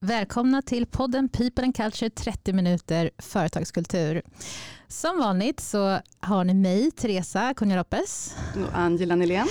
Välkomna 0.00 0.62
till 0.62 0.86
podden 0.86 1.28
People 1.28 1.64
and 1.64 1.76
Culture 1.76 2.10
30 2.10 2.52
minuter 2.52 3.10
företagskultur. 3.18 4.22
Som 4.88 5.18
vanligt 5.18 5.60
så 5.60 6.00
har 6.20 6.44
ni 6.44 6.54
mig, 6.54 6.90
Teresa 6.90 7.54
Cunha 7.54 7.76
Lopez. 7.76 8.36
Och 8.54 8.78
Angela 8.78 9.16
Nylén. 9.16 9.48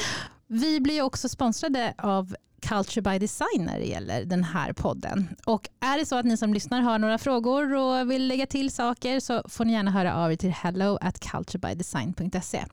Vi 0.47 0.79
blir 0.79 1.02
också 1.02 1.29
sponsrade 1.29 1.94
av 1.97 2.36
Culture 2.62 3.02
by 3.02 3.20
Design 3.20 3.65
när 3.65 3.79
det 3.79 3.86
gäller 3.86 4.25
den 4.25 4.44
här 4.44 4.73
podden. 4.73 5.29
Och 5.46 5.70
är 5.79 5.97
det 5.97 6.05
så 6.05 6.15
att 6.15 6.25
ni 6.25 6.38
som 6.38 6.54
lyssnar 6.54 6.82
har 6.82 7.00
några 7.00 7.18
frågor 7.18 7.73
och 7.73 8.11
vill 8.11 8.27
lägga 8.27 8.45
till 8.45 8.71
saker 8.71 9.20
så 9.20 9.43
får 9.50 9.66
ni 9.66 9.73
gärna 9.73 9.91
höra 9.91 10.16
av 10.16 10.32
er 10.32 10.36
till 10.36 10.52
hello 10.52 10.98
at 11.02 11.20
culturebydesign.se. 11.20 12.66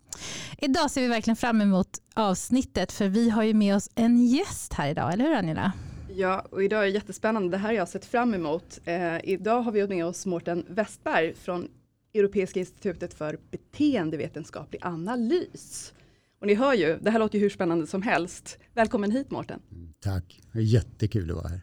Idag 0.59 0.91
ser 0.91 1.01
vi 1.01 1.09
verkligen 1.09 1.37
fram 1.37 1.61
emot 1.61 1.89
avsnittet 2.15 2.93
för 2.93 3.09
vi 3.09 3.31
har 3.31 3.43
ju 3.43 3.55
med 3.55 3.77
oss 3.77 3.91
en 3.95 4.27
gäst 4.27 4.73
här 4.73 4.89
idag, 4.89 5.13
eller 5.13 5.25
hur 5.25 5.35
Angela? 5.35 5.73
Ja, 6.17 6.47
och 6.51 6.65
idag 6.65 6.81
är 6.81 6.87
det 6.87 6.93
jättespännande. 6.93 7.49
Det 7.49 7.57
här 7.57 7.69
har 7.69 7.75
jag 7.75 7.89
sett 7.89 8.05
fram 8.05 8.35
emot. 8.35 8.81
Eh, 8.85 9.17
idag 9.25 9.63
har 9.63 9.73
vi 9.73 9.89
med 9.89 10.07
oss 10.07 10.27
Mårten 10.27 10.65
Westberg 10.69 11.35
från 11.35 11.69
Europeiska 12.15 12.61
institutet 12.61 13.15
för 13.15 13.39
beteendevetenskaplig 13.51 14.81
analys. 14.85 15.93
Och 16.41 16.47
ni 16.47 16.55
hör 16.55 16.75
ju, 16.75 16.99
det 17.01 17.11
här 17.11 17.19
låter 17.19 17.39
ju 17.39 17.43
hur 17.43 17.51
spännande 17.51 17.87
som 17.87 18.03
helst. 18.03 18.59
Välkommen 18.75 19.11
hit 19.11 19.31
Mårten. 19.31 19.61
Mm, 19.73 19.93
tack, 20.01 20.41
det 20.53 20.59
är 20.59 20.63
jättekul 20.63 21.31
att 21.31 21.37
vara 21.37 21.49
här. 21.49 21.61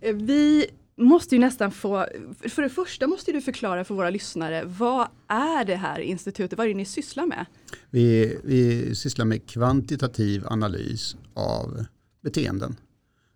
Eh, 0.00 0.14
vi 0.14 0.66
måste 0.96 1.34
ju 1.34 1.40
nästan 1.40 1.70
få, 1.70 2.06
för 2.48 2.62
det 2.62 2.70
första 2.70 3.06
måste 3.06 3.32
du 3.32 3.40
förklara 3.40 3.84
för 3.84 3.94
våra 3.94 4.10
lyssnare, 4.10 4.64
vad 4.64 5.08
är 5.28 5.64
det 5.64 5.76
här 5.76 6.00
institutet, 6.00 6.58
vad 6.58 6.66
är 6.66 6.68
det 6.68 6.76
ni 6.76 6.84
sysslar 6.84 7.26
med? 7.26 7.46
Vi, 7.90 8.38
vi 8.44 8.94
sysslar 8.94 9.24
med 9.24 9.46
kvantitativ 9.46 10.46
analys 10.46 11.16
av 11.34 11.84
beteenden. 12.22 12.76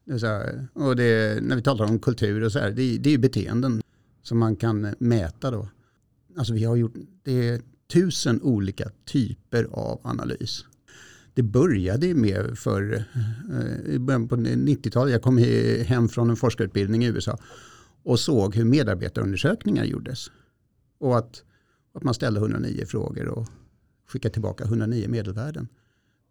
Här, 0.07 0.69
och 0.73 0.97
det, 0.97 1.43
när 1.43 1.57
vi 1.57 1.63
talar 1.63 1.87
om 1.87 1.99
kultur 1.99 2.43
och 2.43 2.53
så 2.53 2.59
här, 2.59 2.71
det, 2.71 2.99
det 2.99 3.15
är 3.15 3.19
beteenden 3.19 3.83
som 4.23 4.39
man 4.39 4.57
kan 4.57 4.95
mäta 4.99 5.51
då. 5.51 5.69
Alltså 6.37 6.55
vi 6.55 6.65
har 6.65 6.77
gjort, 6.77 6.95
det 7.23 7.49
är 7.49 7.61
tusen 7.93 8.43
olika 8.43 8.91
typer 9.05 9.65
av 9.65 10.01
analys. 10.05 10.65
Det 11.35 11.43
började 11.43 12.15
med 12.15 12.59
för, 12.59 13.05
eh, 13.53 13.95
i 13.95 13.99
början 13.99 14.29
på 14.29 14.37
90-talet, 14.37 15.13
jag 15.13 15.23
kom 15.23 15.39
hem 15.87 16.09
från 16.09 16.31
en 16.31 16.37
forskarutbildning 16.37 17.05
i 17.05 17.07
USA 17.07 17.39
och 18.03 18.21
såg 18.21 18.55
hur 18.55 18.65
medarbetarundersökningar 18.65 19.85
gjordes. 19.85 20.31
Och 20.99 21.19
att, 21.19 21.45
att 21.95 22.03
man 22.03 22.15
ställde 22.15 22.41
109 22.41 22.87
frågor 22.87 23.29
och 23.29 23.49
skickade 24.09 24.33
tillbaka 24.33 24.65
109 24.65 25.09
medelvärden. 25.09 25.69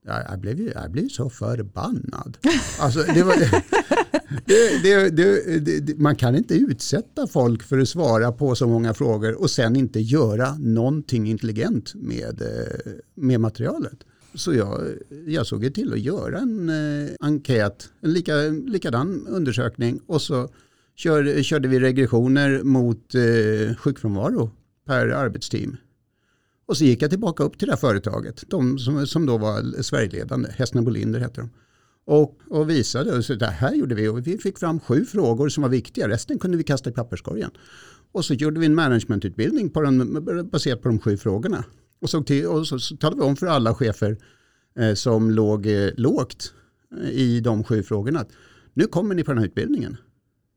Jag 0.06 0.39
blev, 0.39 0.59
ju, 0.59 0.72
jag 0.75 0.92
blev 0.92 1.09
så 1.09 1.30
förbannad. 1.30 2.38
Alltså, 2.80 3.03
det 3.14 3.23
var, 3.23 3.36
det, 4.45 5.09
det, 5.09 5.80
det, 5.80 5.97
man 5.97 6.16
kan 6.16 6.36
inte 6.36 6.53
utsätta 6.56 7.28
folk 7.28 7.64
för 7.64 7.80
att 7.80 7.89
svara 7.89 8.31
på 8.31 8.56
så 8.56 8.67
många 8.67 8.94
frågor 8.94 9.42
och 9.42 9.52
sen 9.52 9.75
inte 9.75 10.00
göra 10.00 10.56
någonting 10.56 11.28
intelligent 11.28 11.95
med, 11.95 12.42
eh, 12.42 12.92
med 13.16 13.39
materialet. 13.39 13.97
Så 14.34 14.53
jag, 14.53 14.81
jag 15.28 15.47
såg 15.47 15.73
till 15.73 15.94
att 15.94 16.00
göra 16.00 16.40
en 16.40 16.69
eh, 16.69 17.09
enkät, 17.19 17.90
en 18.02 18.14
lika, 18.14 18.36
likadan 18.47 19.28
undersökning 19.30 20.00
och 20.08 20.22
så 20.22 20.50
kör, 20.95 21.44
körde 21.44 21.67
vi 21.67 21.80
regressioner 21.80 22.64
mot 22.64 23.16
eh, 23.16 23.75
sjukfrånvaro 23.75 24.52
per 24.86 25.08
arbetsteam. 25.08 25.78
Och 26.67 26.77
så 26.77 26.83
gick 26.83 27.02
jag 27.02 27.09
tillbaka 27.09 27.44
upp 27.44 27.59
till 27.59 27.67
det 27.67 27.71
här 27.71 27.80
företaget, 27.80 28.44
de 28.47 28.80
som, 28.80 29.08
som 29.08 29.25
då 29.25 29.38
var 29.38 29.81
Sverigeledande, 29.81 30.49
Hästna 30.52 30.81
Bolinder 30.81 31.19
heter 31.19 31.41
de. 31.41 31.49
Och, 32.07 32.39
och 32.49 32.69
visade, 32.69 33.17
och 33.17 33.25
så 33.25 33.35
det 33.35 33.45
här 33.45 33.73
gjorde 33.73 33.95
vi 33.95 34.07
och 34.07 34.27
vi 34.27 34.38
fick 34.38 34.59
fram 34.59 34.80
sju 34.80 35.05
frågor 35.05 35.49
som 35.49 35.63
var 35.63 35.69
viktiga, 35.69 36.07
resten 36.07 36.39
kunde 36.39 36.57
vi 36.57 36.63
kasta 36.63 36.89
i 36.89 36.94
papperskorgen. 36.94 37.52
Och 38.11 38.25
så 38.25 38.33
gjorde 38.33 38.59
vi 38.59 38.66
en 38.66 38.75
managementutbildning 38.75 39.69
på 39.69 39.81
den, 39.81 40.49
baserat 40.52 40.81
på 40.81 40.88
de 40.88 40.99
sju 40.99 41.17
frågorna. 41.17 41.63
Och, 42.02 42.09
såg 42.09 42.27
till, 42.27 42.47
och 42.47 42.67
så, 42.67 42.79
så 42.79 42.97
talade 42.97 43.22
vi 43.22 43.27
om 43.27 43.35
för 43.35 43.47
alla 43.47 43.75
chefer 43.75 44.17
eh, 44.79 44.94
som 44.94 45.31
låg 45.31 45.67
eh, 45.67 45.90
lågt 45.97 46.53
eh, 47.01 47.09
i 47.09 47.40
de 47.40 47.63
sju 47.63 47.84
frågorna. 47.84 48.25
Nu 48.73 48.85
kommer 48.85 49.16
ni 49.16 49.23
på 49.23 49.31
den 49.31 49.38
här 49.38 49.45
utbildningen. 49.45 49.97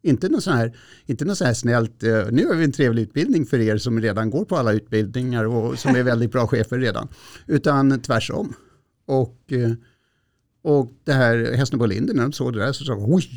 Inte 0.03 0.29
något 0.29 0.45
så 0.45 0.51
här, 0.51 0.77
inte 1.07 1.25
något 1.25 1.39
så 1.39 1.45
här 1.45 1.55
snällt, 1.55 2.03
eh, 2.03 2.27
nu 2.31 2.47
har 2.47 2.55
vi 2.55 2.65
en 2.65 2.73
trevlig 2.73 3.03
utbildning 3.03 3.47
för 3.47 3.59
er 3.59 3.79
som 3.79 4.01
redan 4.01 4.31
går 4.31 4.45
på 4.45 4.57
alla 4.57 4.73
utbildningar 4.73 5.45
och 5.45 5.79
som 5.79 5.97
är 5.97 6.03
väldigt 6.03 6.33
bra 6.33 6.47
chefer 6.47 6.79
redan. 6.79 7.09
Utan 7.47 8.01
tvärsom. 8.01 8.55
Och, 9.07 9.53
eh, 9.53 9.73
och 10.63 10.93
det 11.05 11.13
här 11.13 11.53
Hästen 11.57 11.79
på 11.79 11.87
Linden, 11.87 12.17
när 12.17 12.23
de 12.23 12.33
såg 12.33 12.53
det 12.53 12.59
där 12.59 12.73
så 12.73 12.85
sa 12.85 12.95
de, 12.95 13.15
oj, 13.15 13.31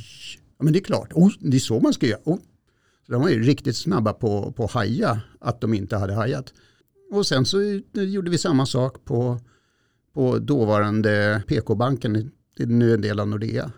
ja, 0.58 0.64
men 0.64 0.74
det 0.74 0.80
är 0.80 0.84
klart, 0.84 1.12
oj, 1.14 1.36
det 1.40 1.58
är 1.58 1.60
så 1.60 1.80
man 1.80 1.94
ska 1.94 2.08
göra. 2.08 2.22
Oj. 2.24 2.40
Så 3.06 3.12
de 3.12 3.22
var 3.22 3.30
ju 3.30 3.44
riktigt 3.44 3.78
snabba 3.78 4.14
på, 4.14 4.52
på 4.52 4.64
att 4.64 4.72
haja 4.72 5.22
att 5.40 5.62
de 5.62 5.74
inte 5.74 5.98
hade 5.98 6.14
hajat. 6.14 6.54
Och 7.12 7.28
sen 7.28 7.46
så 7.46 7.82
gjorde 7.94 8.32
vi 8.32 8.38
samma 8.38 8.66
sak 8.66 9.06
på, 9.06 9.40
på 10.14 10.40
dåvarande 10.40 11.44
PK-banken, 11.48 12.32
det 12.58 12.64
är 12.64 12.68
nu 12.68 12.94
en 12.94 13.02
del 13.02 13.20
av 13.20 13.28
Nordea 13.28 13.72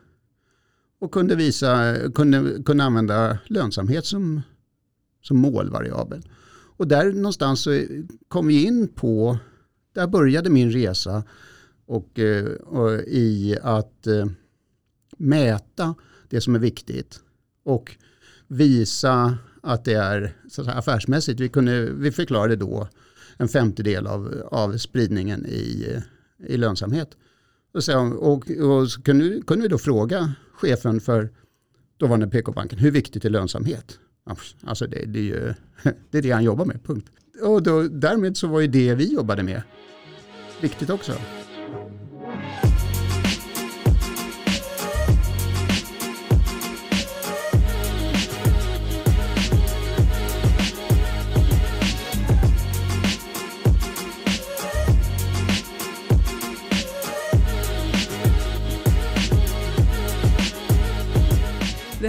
och 1.04 1.12
kunde, 1.12 1.36
visa, 1.36 1.96
kunde, 2.16 2.64
kunde 2.64 2.84
använda 2.84 3.38
lönsamhet 3.48 4.06
som, 4.06 4.42
som 5.22 5.38
målvariabel. 5.38 6.22
Och 6.78 6.88
där 6.88 7.12
någonstans 7.12 7.62
så 7.62 7.86
kom 8.28 8.48
vi 8.48 8.64
in 8.64 8.88
på, 8.88 9.38
där 9.94 10.08
började 10.08 10.50
min 10.50 10.72
resa 10.72 11.24
och, 11.86 12.20
eh, 12.20 12.46
och 12.46 12.92
i 13.08 13.58
att 13.62 14.08
eh, 14.08 14.26
mäta 15.18 15.96
det 16.30 16.42
som 16.42 16.56
är 16.56 16.60
viktigt 16.60 17.20
och 17.64 17.98
visa 18.48 19.38
att 19.64 19.86
det 19.86 19.94
är 19.94 20.36
så 20.50 20.62
att 20.62 20.66
säga, 20.66 20.78
affärsmässigt. 20.78 21.40
Vi, 21.40 21.50
kunde, 21.50 21.92
vi 21.92 22.12
förklarade 22.12 22.56
då 22.56 22.88
en 23.38 23.48
femtedel 23.48 24.08
av, 24.08 24.48
av 24.52 24.78
spridningen 24.78 25.46
i, 25.46 25.98
i 26.48 26.58
lönsamhet. 26.58 27.10
Och, 27.74 27.84
så, 27.84 28.00
och, 28.00 28.52
och 28.52 28.92
så 28.92 29.02
kunde, 29.02 29.42
kunde 29.42 29.64
vi 29.64 29.68
då 29.68 29.78
fråga 29.78 30.34
chefen 30.54 31.02
för 31.02 31.30
dåvarande 31.98 32.28
PK-banken, 32.28 32.80
hur 32.80 32.92
viktigt 32.92 33.26
är 33.26 33.30
lönsamhet? 33.30 34.00
Alltså 34.64 34.88
det, 34.88 35.06
det, 35.06 35.20
är 35.20 35.24
ju, 35.24 35.54
det 36.12 36.18
är 36.18 36.22
det 36.22 36.32
han 36.32 36.44
jobbar 36.44 36.66
med, 36.66 36.84
punkt. 36.84 37.10
Och 37.42 37.64
då, 37.64 37.82
därmed 37.82 38.38
så 38.38 38.48
var 38.48 38.60
ju 38.60 38.68
det 38.68 38.96
vi 38.96 39.14
jobbade 39.14 39.44
med 39.44 39.62
viktigt 40.62 40.90
också. 40.90 41.14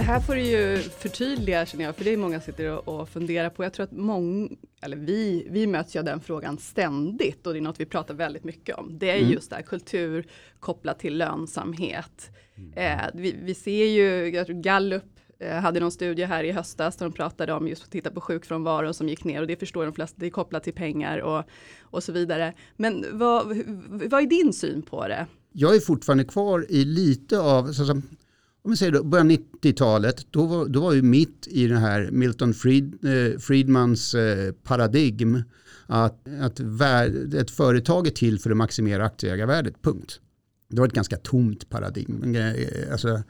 Här 0.05 0.19
får 0.19 0.35
du 0.35 0.41
ju 0.41 0.77
förtydliga 0.77 1.65
känner 1.65 1.85
jag, 1.85 1.95
för 1.95 2.03
det 2.03 2.13
är 2.13 2.17
många 2.17 2.39
som 2.39 2.45
sitter 2.45 2.89
och, 2.89 3.09
funderar 3.09 3.49
på. 3.49 3.63
Jag 3.63 3.73
tror 3.73 3.83
att 3.83 3.91
många, 3.91 4.49
eller 4.81 4.97
vi, 4.97 5.47
vi 5.49 5.67
möts 5.67 5.95
ju 5.95 5.99
av 5.99 6.05
den 6.05 6.19
frågan 6.19 6.57
ständigt 6.57 7.47
och 7.47 7.53
det 7.53 7.59
är 7.59 7.61
något 7.61 7.79
vi 7.79 7.85
pratar 7.85 8.13
väldigt 8.13 8.43
mycket 8.43 8.75
om. 8.75 8.97
Det 8.97 9.09
är 9.09 9.17
mm. 9.17 9.31
just 9.31 9.49
det 9.49 9.55
här 9.55 9.63
kultur 9.63 10.27
kopplat 10.59 10.99
till 10.99 11.17
lönsamhet. 11.17 12.29
Mm. 12.55 12.73
Eh, 12.73 13.05
vi, 13.13 13.35
vi, 13.43 13.55
ser 13.55 13.85
ju, 13.85 14.29
jag 14.29 14.45
tror 14.45 14.61
Gallup 14.61 15.03
eh, 15.39 15.53
hade 15.53 15.79
någon 15.79 15.91
studie 15.91 16.23
här 16.23 16.43
i 16.43 16.51
höstas 16.51 16.95
där 16.95 17.05
de 17.05 17.13
pratade 17.13 17.53
om 17.53 17.67
just 17.67 17.83
att 17.83 17.91
titta 17.91 18.11
på 18.11 18.21
sjukfrånvaron 18.21 18.93
som 18.93 19.09
gick 19.09 19.23
ner 19.23 19.41
och 19.41 19.47
det 19.47 19.55
förstår 19.55 19.85
de 19.85 19.93
flesta, 19.93 20.15
det 20.19 20.25
är 20.25 20.29
kopplat 20.29 20.63
till 20.63 20.73
pengar 20.73 21.17
och, 21.17 21.43
och 21.81 22.03
så 22.03 22.11
vidare. 22.11 22.53
Men 22.75 23.05
vad, 23.11 23.47
vad 23.87 24.21
är 24.21 24.27
din 24.27 24.53
syn 24.53 24.81
på 24.81 25.07
det? 25.07 25.27
Jag 25.51 25.75
är 25.75 25.79
fortfarande 25.79 26.23
kvar 26.23 26.65
i 26.69 26.85
lite 26.85 27.39
av, 27.39 27.71
så 27.71 28.01
om 28.65 28.71
vi 28.71 28.77
säger 28.77 28.91
då, 28.91 29.03
början 29.03 29.31
90-talet, 29.31 30.27
då 30.31 30.45
var, 30.45 30.65
då 30.65 30.81
var 30.81 30.91
vi 30.91 31.01
mitt 31.01 31.47
i 31.47 31.67
den 31.67 31.77
här 31.77 32.09
Milton 32.11 32.53
Fried, 32.53 33.05
eh, 33.05 33.39
Friedmans 33.39 34.15
eh, 34.15 34.51
paradigm. 34.51 35.43
Att, 35.85 36.27
att 36.41 36.59
värd, 36.59 37.33
ett 37.33 37.51
företag 37.51 38.07
är 38.07 38.11
till 38.11 38.39
för 38.39 38.51
att 38.51 38.57
maximera 38.57 39.05
aktieägarvärdet, 39.05 39.81
punkt. 39.81 40.19
Det 40.69 40.79
var 40.79 40.87
ett 40.87 40.93
ganska 40.93 41.17
tomt 41.17 41.69
paradigm. 41.69 42.35
Eh, 42.35 42.91
alltså, 42.91 43.23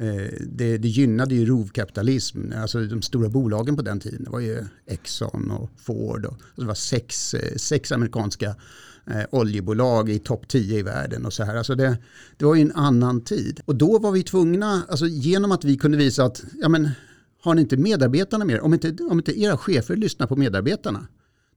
Eh, 0.00 0.32
det, 0.40 0.78
det 0.78 0.88
gynnade 0.88 1.34
ju 1.34 1.46
rovkapitalism. 1.46 2.52
Alltså 2.56 2.80
de 2.80 3.02
stora 3.02 3.28
bolagen 3.28 3.76
på 3.76 3.82
den 3.82 4.00
tiden 4.00 4.24
det 4.24 4.30
var 4.30 4.40
ju 4.40 4.64
Exxon 4.86 5.50
och 5.50 5.70
Ford. 5.76 6.24
Och, 6.26 6.32
alltså 6.32 6.60
det 6.60 6.66
var 6.66 6.74
sex, 6.74 7.34
eh, 7.34 7.56
sex 7.56 7.92
amerikanska 7.92 8.54
eh, 9.06 9.22
oljebolag 9.30 10.10
i 10.10 10.18
topp 10.18 10.48
10 10.48 10.78
i 10.78 10.82
världen 10.82 11.26
och 11.26 11.32
så 11.32 11.44
här. 11.44 11.56
Alltså 11.56 11.74
det, 11.74 11.98
det 12.36 12.44
var 12.44 12.54
ju 12.54 12.62
en 12.62 12.72
annan 12.72 13.24
tid. 13.24 13.60
Och 13.64 13.76
då 13.76 13.98
var 13.98 14.12
vi 14.12 14.22
tvungna, 14.22 14.82
alltså 14.88 15.06
genom 15.06 15.52
att 15.52 15.64
vi 15.64 15.76
kunde 15.76 15.98
visa 15.98 16.24
att, 16.24 16.44
ja 16.62 16.68
men, 16.68 16.90
har 17.42 17.54
ni 17.54 17.60
inte 17.60 17.76
medarbetarna 17.76 18.44
med 18.44 18.60
om 18.60 18.74
inte, 18.74 18.96
om 19.10 19.18
inte 19.18 19.40
era 19.40 19.56
chefer 19.56 19.96
lyssnar 19.96 20.26
på 20.26 20.36
medarbetarna, 20.36 21.06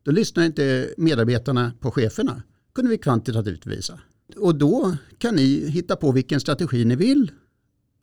då 0.03 0.11
lyssnar 0.11 0.43
inte 0.43 0.93
medarbetarna 0.97 1.71
på 1.79 1.91
cheferna. 1.91 2.43
kunde 2.75 2.91
vi 2.91 2.97
kvantitativt 2.97 3.65
visa. 3.65 3.99
Och 4.37 4.55
då 4.55 4.97
kan 5.17 5.35
ni 5.35 5.69
hitta 5.69 5.95
på 5.95 6.11
vilken 6.11 6.39
strategi 6.39 6.85
ni 6.85 6.95
vill 6.95 7.31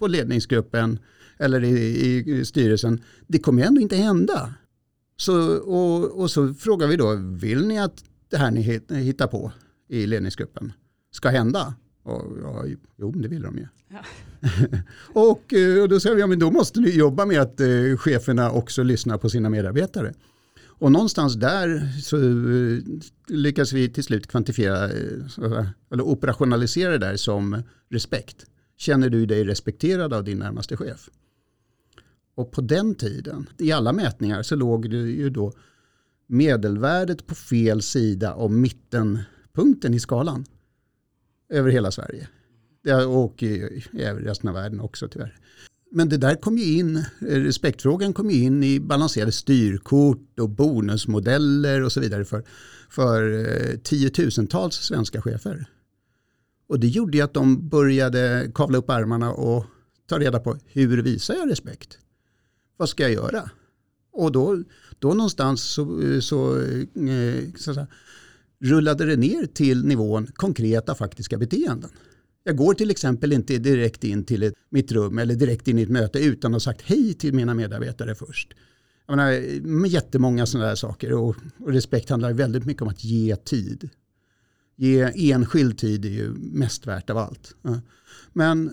på 0.00 0.06
ledningsgruppen 0.06 0.98
eller 1.38 1.64
i, 1.64 2.24
i, 2.26 2.44
styrelsen, 2.44 3.00
det 3.26 3.38
kommer 3.38 3.62
ändå 3.62 3.80
inte 3.80 3.96
hända. 3.96 4.54
Så, 5.16 5.56
och, 5.56 6.20
och 6.20 6.30
så 6.30 6.54
frågar 6.54 6.86
vi 6.86 6.96
då, 6.96 7.14
vill 7.14 7.66
ni 7.66 7.78
att 7.78 8.04
det 8.30 8.36
här 8.36 8.50
ni 8.50 8.60
hittar 9.00 9.26
på 9.26 9.52
i 9.88 10.06
ledningsgruppen 10.06 10.72
ska 11.10 11.28
hända? 11.28 11.74
Och, 12.02 12.38
ja, 12.42 12.64
jo, 12.96 13.10
det 13.12 13.28
vill 13.28 13.42
de 13.42 13.58
ju. 13.58 13.66
Ja. 13.88 13.98
och, 15.20 15.52
eh, 15.52 15.82
och 15.82 15.88
då 15.88 16.00
säger 16.00 16.16
vi, 16.16 16.20
ja 16.20 16.26
men 16.26 16.38
då 16.38 16.50
måste 16.50 16.80
ni 16.80 16.90
jobba 16.90 17.26
med 17.26 17.40
att 17.40 17.60
eh, 17.60 17.96
cheferna 17.98 18.50
också 18.50 18.82
lyssnar 18.82 19.18
på 19.18 19.30
sina 19.30 19.50
medarbetare. 19.50 20.14
Och 20.80 20.92
någonstans 20.92 21.34
där 21.34 21.88
så 22.02 22.16
eh, 22.16 22.78
lyckas 23.28 23.72
vi 23.72 23.88
till 23.88 24.04
slut 24.04 24.26
kvantifiera 24.26 24.84
eh, 24.84 25.66
eller 25.92 26.02
operationalisera 26.02 26.90
det 26.90 26.98
där 26.98 27.16
som 27.16 27.62
respekt. 27.90 28.46
Känner 28.80 29.10
du 29.10 29.26
dig 29.26 29.44
respekterad 29.44 30.12
av 30.12 30.24
din 30.24 30.38
närmaste 30.38 30.76
chef? 30.76 31.08
Och 32.34 32.52
på 32.52 32.60
den 32.60 32.94
tiden, 32.94 33.48
i 33.58 33.72
alla 33.72 33.92
mätningar, 33.92 34.42
så 34.42 34.56
låg 34.56 34.90
det 34.90 34.96
ju 34.96 35.30
då 35.30 35.52
medelvärdet 36.26 37.26
på 37.26 37.34
fel 37.34 37.82
sida 37.82 38.34
om 38.34 38.60
mittenpunkten 38.60 39.94
i 39.94 40.00
skalan. 40.00 40.44
Över 41.48 41.70
hela 41.70 41.90
Sverige. 41.90 42.28
Och 43.08 43.42
i, 43.42 43.82
resten 43.92 44.48
av 44.48 44.54
världen 44.54 44.80
också 44.80 45.08
tyvärr. 45.08 45.36
Men 45.90 46.08
det 46.08 46.16
där 46.16 46.34
kom 46.34 46.58
ju 46.58 46.78
in, 46.78 47.04
respektfrågan 47.18 48.12
kom 48.12 48.30
ju 48.30 48.42
in 48.42 48.62
i 48.64 48.80
balanserade 48.80 49.32
styrkort 49.32 50.40
och 50.40 50.50
bonusmodeller 50.50 51.82
och 51.82 51.92
så 51.92 52.00
vidare 52.00 52.24
för, 52.24 52.44
för 52.88 53.32
eh, 53.32 53.76
tiotusentals 53.76 54.74
svenska 54.74 55.22
chefer. 55.22 55.68
Och 56.70 56.80
det 56.80 56.86
gjorde 56.86 57.18
ju 57.18 57.24
att 57.24 57.34
de 57.34 57.68
började 57.68 58.50
kavla 58.54 58.78
upp 58.78 58.90
armarna 58.90 59.32
och 59.32 59.64
ta 60.08 60.18
reda 60.18 60.40
på 60.40 60.56
hur 60.66 61.02
visar 61.02 61.34
jag 61.34 61.50
respekt? 61.50 61.98
Vad 62.76 62.88
ska 62.88 63.02
jag 63.02 63.12
göra? 63.12 63.50
Och 64.12 64.32
då, 64.32 64.62
då 64.98 65.08
någonstans 65.08 65.62
så, 65.62 66.00
så, 66.20 66.60
eh, 66.60 67.52
så, 67.56 67.74
så 67.74 67.86
rullade 68.60 69.06
det 69.06 69.16
ner 69.16 69.46
till 69.46 69.84
nivån 69.84 70.26
konkreta 70.26 70.94
faktiska 70.94 71.38
beteenden. 71.38 71.90
Jag 72.44 72.56
går 72.56 72.74
till 72.74 72.90
exempel 72.90 73.32
inte 73.32 73.58
direkt 73.58 74.04
in 74.04 74.24
till 74.24 74.42
ett, 74.42 74.54
mitt 74.68 74.92
rum 74.92 75.18
eller 75.18 75.34
direkt 75.34 75.68
in 75.68 75.78
i 75.78 75.82
ett 75.82 75.88
möte 75.88 76.18
utan 76.18 76.50
att 76.50 76.54
ha 76.54 76.72
sagt 76.72 76.82
hej 76.82 77.14
till 77.14 77.34
mina 77.34 77.54
medarbetare 77.54 78.14
först. 78.14 78.54
Jag 79.06 79.16
menar, 79.16 79.60
med 79.60 79.90
jättemånga 79.90 80.46
sådana 80.46 80.68
här 80.68 80.74
saker 80.74 81.12
och, 81.12 81.36
och 81.58 81.72
respekt 81.72 82.10
handlar 82.10 82.32
väldigt 82.32 82.66
mycket 82.66 82.82
om 82.82 82.88
att 82.88 83.04
ge 83.04 83.36
tid. 83.36 83.90
Ge 84.80 85.30
enskild 85.30 85.78
tid 85.78 86.04
är 86.04 86.08
ju 86.08 86.32
mest 86.38 86.86
värt 86.86 87.10
av 87.10 87.18
allt. 87.18 87.54
Men 88.32 88.68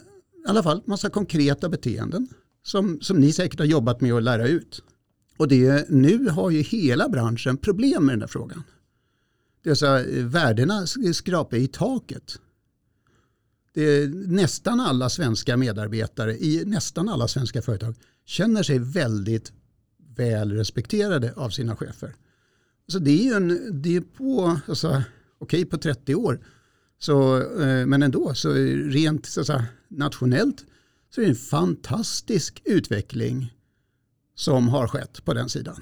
i 0.45 0.50
alla 0.50 0.63
fall 0.63 0.81
massa 0.86 1.09
konkreta 1.09 1.69
beteenden 1.69 2.27
som, 2.63 3.01
som 3.01 3.18
ni 3.18 3.33
säkert 3.33 3.59
har 3.59 3.65
jobbat 3.65 4.01
med 4.01 4.13
att 4.13 4.24
lära 4.24 4.48
ut. 4.48 4.83
Och 5.38 5.48
det, 5.48 5.89
nu 5.89 6.30
har 6.30 6.50
ju 6.50 6.62
hela 6.62 7.09
branschen 7.09 7.57
problem 7.57 8.06
med 8.06 8.13
den 8.13 8.19
där 8.19 8.27
frågan. 8.27 8.63
Det 9.63 9.69
är 9.69 9.75
så 9.75 10.04
värdena 10.27 10.88
skrapar 11.13 11.57
i 11.57 11.68
taket 11.68 12.39
det, 13.77 14.07
nästan 14.13 14.80
alla 14.80 15.09
svenska 15.09 15.57
medarbetare 15.57 16.38
i 16.38 16.63
nästan 16.65 17.09
alla 17.09 17.27
svenska 17.27 17.62
företag 17.62 17.95
känner 18.25 18.63
sig 18.63 18.80
väldigt 18.80 19.51
väl 20.15 20.51
respekterade 20.51 21.33
av 21.36 21.50
sina 21.50 21.75
chefer. 21.75 22.15
Så 22.88 23.00
det 23.00 23.12
är 23.12 23.24
ju 23.24 23.33
en, 23.33 23.81
det 23.81 23.95
är 23.95 24.01
på, 24.01 24.59
alltså, 24.68 25.04
okej 25.39 25.61
okay, 25.61 25.65
på 25.65 25.77
30 25.77 26.15
år, 26.15 26.39
så, 26.99 27.37
eh, 27.61 27.85
men 27.85 28.03
ändå, 28.03 28.33
så 28.33 28.53
rent 28.53 29.25
så 29.25 29.45
säga, 29.45 29.65
nationellt 29.87 30.65
så 31.09 31.21
är 31.21 31.25
det 31.25 31.31
en 31.31 31.35
fantastisk 31.35 32.61
utveckling 32.65 33.53
som 34.35 34.67
har 34.67 34.87
skett 34.87 35.25
på 35.25 35.33
den 35.33 35.49
sidan. 35.49 35.81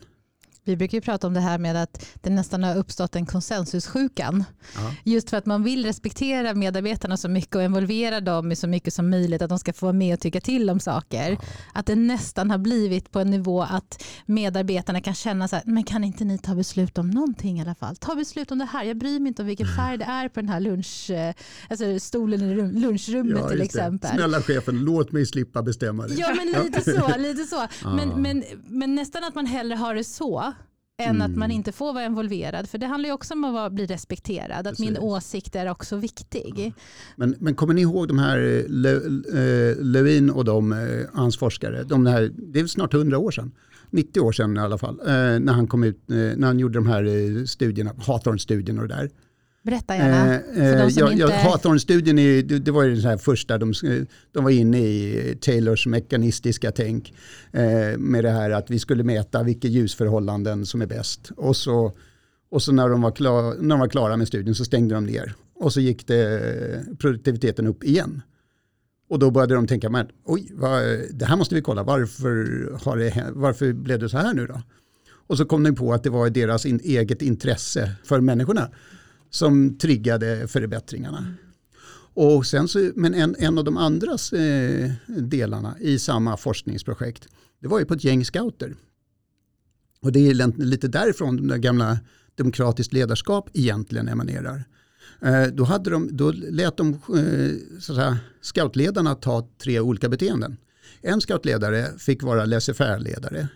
Vi 0.66 0.76
brukar 0.76 0.98
ju 0.98 1.02
prata 1.02 1.28
om 1.28 1.34
det 1.34 1.40
här 1.40 1.58
med 1.58 1.76
att 1.76 2.06
det 2.22 2.30
nästan 2.30 2.64
har 2.64 2.78
uppstått 2.78 3.16
en 3.16 3.26
konsensussjukan. 3.26 4.44
Ja. 4.76 4.94
Just 5.04 5.30
för 5.30 5.38
att 5.38 5.46
man 5.46 5.64
vill 5.64 5.86
respektera 5.86 6.54
medarbetarna 6.54 7.18
så 7.18 7.30
mycket 7.30 7.56
och 7.56 7.64
involvera 7.64 8.22
dem 8.22 8.52
i 8.52 8.56
så 8.56 8.68
mycket 8.68 8.94
som 8.94 9.10
möjligt, 9.10 9.42
att 9.42 9.50
de 9.50 9.60
ska 9.60 9.74
få 9.74 9.86
vara 9.86 9.94
med 9.94 10.14
och 10.14 10.20
tycka 10.20 10.42
till 10.42 10.70
om 10.70 10.80
saker. 10.80 11.32
Ja. 11.32 11.38
Att 11.74 11.86
det 11.86 11.96
nästan 11.96 12.52
har 12.52 12.58
blivit 12.58 13.12
på 13.12 13.20
en 13.20 13.32
nivå 13.32 13.62
att 13.62 14.04
medarbetarna 14.26 15.02
kan 15.02 15.14
känna 15.14 15.48
så 15.48 15.56
här, 15.56 15.64
men 15.68 15.84
kan 15.84 16.04
inte 16.04 16.26
ni 16.26 16.38
ta 16.38 16.56
beslut 16.56 16.98
om 16.98 17.10
någonting 17.10 17.60
i 17.60 17.62
alla 17.62 17.76
fall? 17.76 17.96
Ta 17.96 18.16
beslut 18.16 18.52
om 18.52 18.58
det 18.58 18.66
här, 18.66 18.84
jag 18.84 18.98
bryr 18.98 19.20
mig 19.20 19.28
inte 19.28 19.42
om 19.42 19.48
vilken 19.48 19.68
färg 19.68 19.98
det 19.98 20.06
är 20.06 20.30
på 20.30 20.40
den 20.40 20.50
här 20.50 20.60
lunch, 20.60 21.10
eh, 21.10 21.34
alltså 21.70 22.00
stolen 22.00 22.42
i 22.42 22.80
lunchrummet 22.80 23.38
ja, 23.40 23.50
till 23.50 23.62
exempel. 23.62 24.10
Det. 24.12 24.18
Snälla 24.18 24.42
chefen, 24.42 24.76
låt 24.76 25.12
mig 25.12 25.26
slippa 25.26 25.62
bestämma 25.62 26.08
det. 26.08 26.14
Ja, 26.14 26.34
men 26.36 26.64
lite 26.64 26.82
så. 26.82 27.18
Lite 27.18 27.44
så. 27.44 27.68
Men, 27.96 28.22
men, 28.22 28.44
men 28.68 28.96
nästan 28.96 29.24
att 29.24 29.36
man 29.36 29.46
hellre 29.46 29.76
har 29.76 29.96
det 29.96 30.04
så 30.04 30.55
än 30.98 31.10
mm. 31.10 31.22
att 31.22 31.38
man 31.38 31.46
mm. 31.46 31.52
inte 31.52 31.72
får 31.72 31.94
vara 31.94 32.06
involverad. 32.06 32.70
För 32.70 32.78
det 32.78 32.86
handlar 32.86 33.10
ju 33.10 33.14
också 33.14 33.34
om 33.34 33.44
att 33.44 33.54
vara, 33.54 33.70
bli 33.70 33.86
respekterad, 33.86 34.68
att 34.68 34.78
Precis. 34.78 34.86
min 34.86 34.98
åsikt 34.98 35.56
är 35.56 35.70
också 35.70 35.96
viktig. 35.96 36.54
Ja. 36.58 36.72
Men, 37.16 37.36
men 37.40 37.56
kommer 37.56 37.74
ni 37.74 37.82
ihåg 37.82 38.08
de 38.08 38.20
här 38.20 38.38
eh, 38.38 38.64
Le, 38.68 38.92
eh, 38.92 39.78
Levin 39.78 40.30
och 40.30 40.46
de, 40.46 40.72
eh, 40.72 40.78
hans 41.14 41.38
forskare, 41.38 41.84
de 41.84 42.06
här, 42.06 42.32
det 42.38 42.60
är 42.60 42.68
snart 42.68 42.94
100 42.94 43.18
år 43.18 43.32
sedan, 43.32 43.52
90 43.90 44.22
år 44.22 44.32
sedan 44.32 44.58
i 44.58 44.60
alla 44.60 44.78
fall, 44.78 45.00
när 45.42 45.54
han 45.54 45.68
kom 45.68 45.84
ut, 45.84 46.00
när 46.08 46.46
han 46.48 46.60
gjorde 46.60 46.74
de 46.74 46.88
här 46.88 47.46
studierna, 47.46 47.92
Hawthorne-studien 47.98 48.80
och 48.80 48.88
det 48.88 48.96
där. 48.96 49.10
Berätta 49.66 49.96
gärna. 49.96 50.34
Eh, 50.34 50.82
eh, 50.82 50.90
jag, 50.90 51.12
inte... 51.12 51.34
Hawthorne-studien, 51.34 52.16
det, 52.16 52.42
det 52.42 52.72
var 52.72 52.84
ju 52.84 52.96
den 52.96 53.06
här 53.06 53.18
första, 53.18 53.58
de, 53.58 53.74
de 54.32 54.44
var 54.44 54.52
inne 54.52 54.78
i 54.78 55.38
Taylors 55.42 55.88
mekanistiska 55.88 56.72
tänk 56.72 57.14
eh, 57.52 57.98
med 57.98 58.24
det 58.24 58.30
här 58.30 58.52
att 58.52 58.70
vi 58.70 58.80
skulle 58.80 59.04
mäta 59.04 59.44
vilka 59.44 59.68
ljusförhållanden 59.68 60.66
som 60.66 60.82
är 60.82 60.86
bäst. 60.86 61.32
Och 61.38 61.56
så, 61.56 61.92
och 62.52 62.62
så 62.62 62.72
när, 62.72 62.90
de 62.90 63.02
var 63.02 63.12
klar, 63.12 63.56
när 63.60 63.70
de 63.70 63.80
var 63.80 63.88
klara 63.88 64.18
med 64.18 64.28
studien 64.28 64.56
så 64.56 64.66
stängde 64.66 64.96
de 64.96 65.06
ner. 65.06 65.34
Och 65.56 65.74
så 65.74 65.80
gick 65.80 66.08
det, 66.08 66.98
produktiviteten 67.00 67.68
upp 67.68 67.84
igen. 67.84 68.22
Och 69.10 69.20
då 69.20 69.32
började 69.32 69.56
de 69.56 69.68
tänka, 69.68 69.90
men 69.90 70.08
oj, 70.26 70.52
vad, 70.54 70.84
det 71.14 71.26
här 71.26 71.38
måste 71.38 71.56
vi 71.56 71.62
kolla, 71.62 71.84
varför, 71.84 72.70
har 72.86 72.98
det, 72.98 73.26
varför 73.34 73.74
blev 73.74 74.00
det 74.00 74.10
så 74.10 74.18
här 74.18 74.34
nu 74.34 74.48
då? 74.48 74.62
Och 75.28 75.38
så 75.38 75.46
kom 75.46 75.64
de 75.64 75.76
på 75.76 75.94
att 75.94 76.04
det 76.04 76.10
var 76.10 76.30
deras 76.30 76.66
in, 76.66 76.80
eget 76.84 77.22
intresse 77.22 77.92
för 78.04 78.22
människorna 78.22 78.70
som 79.36 79.78
triggade 79.78 80.48
förbättringarna. 80.48 81.34
Och 82.14 82.46
sen 82.46 82.68
så, 82.68 82.92
men 82.96 83.14
en, 83.14 83.36
en 83.40 83.58
av 83.58 83.64
de 83.64 83.78
andra 83.78 84.12
eh, 84.12 84.92
delarna 85.08 85.76
i 85.80 86.00
samma 86.00 86.38
forskningsprojekt, 86.38 87.28
det 87.62 87.68
var 87.68 87.80
ju 87.80 87.86
på 87.86 87.94
ett 87.94 88.04
gäng 88.04 88.26
scouter. 88.26 88.76
Och 90.02 90.12
det 90.12 90.30
är 90.30 90.62
lite 90.64 90.88
därifrån 90.88 91.48
det 91.48 91.58
gamla 91.58 92.00
demokratiskt 92.36 92.94
ledarskap 92.94 93.50
egentligen 93.54 94.08
emanerar. 94.08 94.64
Eh, 95.22 95.48
då, 95.54 95.64
hade 95.64 95.90
de, 95.90 96.10
då 96.12 96.32
lät 96.32 96.78
de 96.78 96.94
eh, 96.94 97.80
så 97.80 97.92
att 97.92 97.98
säga, 97.98 98.18
scoutledarna 98.42 99.16
ta 99.16 99.50
tre 99.64 99.80
olika 99.80 100.10
beteenden. 100.10 100.58
En 101.02 101.22
scoutledare 101.22 101.88
fick 101.98 102.24
vara 102.24 102.46
laissez-faire-ledare. 102.46 103.48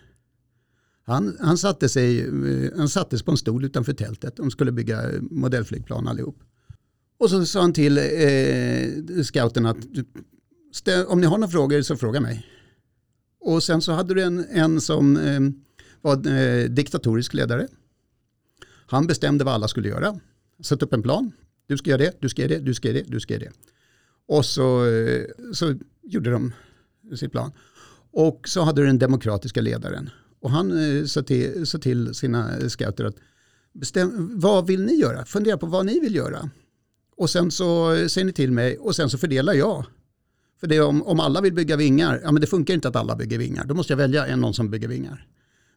Han, 1.04 1.36
han, 1.40 1.58
satte 1.58 1.88
sig, 1.88 2.20
eh, 2.20 2.70
han 2.76 2.88
sattes 2.88 3.22
på 3.22 3.30
en 3.30 3.36
stol 3.36 3.64
utanför 3.64 3.92
tältet. 3.92 4.36
De 4.36 4.50
skulle 4.50 4.72
bygga 4.72 5.02
modellflygplan 5.20 6.08
allihop. 6.08 6.38
Och 7.18 7.30
så 7.30 7.46
sa 7.46 7.60
han 7.60 7.72
till 7.72 7.98
eh, 7.98 9.22
scouten 9.22 9.66
att 9.66 9.78
om 11.06 11.20
ni 11.20 11.26
har 11.26 11.38
några 11.38 11.50
frågor 11.50 11.82
så 11.82 11.96
fråga 11.96 12.20
mig. 12.20 12.46
Och 13.40 13.62
sen 13.62 13.82
så 13.82 13.92
hade 13.92 14.14
du 14.14 14.22
en, 14.22 14.46
en 14.50 14.80
som 14.80 15.16
eh, 15.16 15.40
var 16.00 16.26
eh, 16.26 16.64
diktatorisk 16.64 17.34
ledare. 17.34 17.68
Han 18.86 19.06
bestämde 19.06 19.44
vad 19.44 19.54
alla 19.54 19.68
skulle 19.68 19.88
göra. 19.88 20.20
Sätt 20.64 20.82
upp 20.82 20.92
en 20.92 21.02
plan. 21.02 21.32
Du 21.66 21.76
ska 21.76 21.90
göra 21.90 22.02
det, 22.02 22.16
du 22.20 22.28
ska 22.28 22.42
göra 22.42 22.54
det, 22.54 22.60
du 22.60 22.74
ska 22.74 22.88
göra 22.88 22.98
det, 22.98 23.10
du 23.10 23.20
ska 23.20 23.34
göra 23.34 23.44
det. 23.44 23.52
Och 24.26 24.44
så, 24.44 24.86
eh, 24.86 25.24
så 25.52 25.74
gjorde 26.02 26.30
de 26.30 26.52
sin 27.16 27.30
plan. 27.30 27.52
Och 28.12 28.48
så 28.48 28.62
hade 28.62 28.82
du 28.82 28.86
den 28.86 28.98
demokratiska 28.98 29.60
ledaren. 29.60 30.10
Och 30.40 30.50
han 30.50 30.98
eh, 30.98 31.04
sa 31.04 31.22
till, 31.22 31.66
sa 31.66 31.78
till 31.78 32.14
sina 32.14 32.58
eh, 32.58 32.68
scouter 32.68 33.04
att 33.04 33.16
bestäm, 33.72 34.40
vad 34.40 34.66
vill 34.66 34.84
ni 34.84 34.94
göra? 34.94 35.24
Fundera 35.24 35.58
på 35.58 35.66
vad 35.66 35.86
ni 35.86 36.00
vill 36.00 36.14
göra. 36.14 36.50
Och 37.16 37.30
sen 37.30 37.50
så 37.50 37.94
eh, 37.94 38.06
säger 38.06 38.24
ni 38.24 38.32
till 38.32 38.52
mig 38.52 38.78
och 38.78 38.96
sen 38.96 39.10
så 39.10 39.18
fördelar 39.18 39.52
jag. 39.52 39.84
För 40.60 40.66
det 40.66 40.80
om, 40.80 41.02
om 41.02 41.20
alla 41.20 41.40
vill 41.40 41.54
bygga 41.54 41.76
vingar, 41.76 42.20
ja 42.24 42.32
men 42.32 42.40
det 42.40 42.46
funkar 42.46 42.74
inte 42.74 42.88
att 42.88 42.96
alla 42.96 43.16
bygger 43.16 43.38
vingar. 43.38 43.64
Då 43.64 43.74
måste 43.74 43.92
jag 43.92 43.98
välja 43.98 44.26
en 44.26 44.40
någon 44.40 44.54
som 44.54 44.70
bygger 44.70 44.88
vingar. 44.88 45.26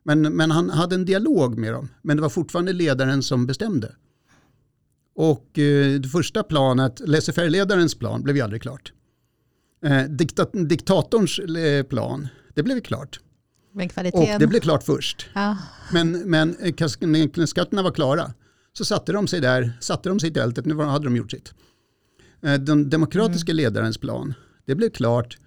Men, 0.03 0.22
men 0.22 0.51
han 0.51 0.70
hade 0.70 0.96
en 0.96 1.05
dialog 1.05 1.58
med 1.58 1.74
dem. 1.74 1.89
Men 2.01 2.17
det 2.17 2.22
var 2.22 2.29
fortfarande 2.29 2.74
ledaren 2.74 3.24
som 3.24 3.46
bestämde. 3.46 3.96
Och 5.15 5.60
eh, 5.60 6.00
det 6.00 6.08
första 6.08 6.43
planet, 6.43 7.00
laissez-faire-ledarens 7.00 8.00
plan, 8.00 8.24
blev 8.24 8.36
ju 8.36 8.41
aldrig 8.41 8.62
klart. 8.62 8.93
Eh, 9.86 10.03
diktat, 10.03 10.50
diktatorns 10.53 11.39
eh, 11.39 11.84
plan, 11.84 12.27
det 12.53 12.63
blev 12.63 12.82
klart. 12.82 13.20
Men 13.74 13.89
kvaliteten... 13.89 14.34
Och 14.34 14.39
det 14.39 14.48
blev 14.48 14.60
klart 14.60 14.84
först. 14.84 15.30
Ja. 15.34 15.58
Men, 15.94 16.12
men 16.12 16.50
när 16.50 17.46
skatterna 17.46 17.84
var 17.84 17.92
klara 17.92 18.34
så 18.74 18.86
satte 18.86 19.12
de 19.12 19.27
sig 19.27 19.42
där, 19.42 19.77
satte 19.80 20.10
de 20.10 20.20
sig 20.20 20.30
i 20.30 20.34
tältet, 20.34 20.65
nu 20.65 20.75
hade 20.75 21.06
de 21.06 21.15
gjort 21.15 21.32
sitt. 21.32 21.53
Eh, 22.42 22.53
den 22.53 22.89
demokratiska 22.89 23.51
mm. 23.51 23.63
ledarens 23.63 23.98
plan, 23.98 24.34
det 24.65 24.75
blev 24.75 24.89
klart 24.89 25.38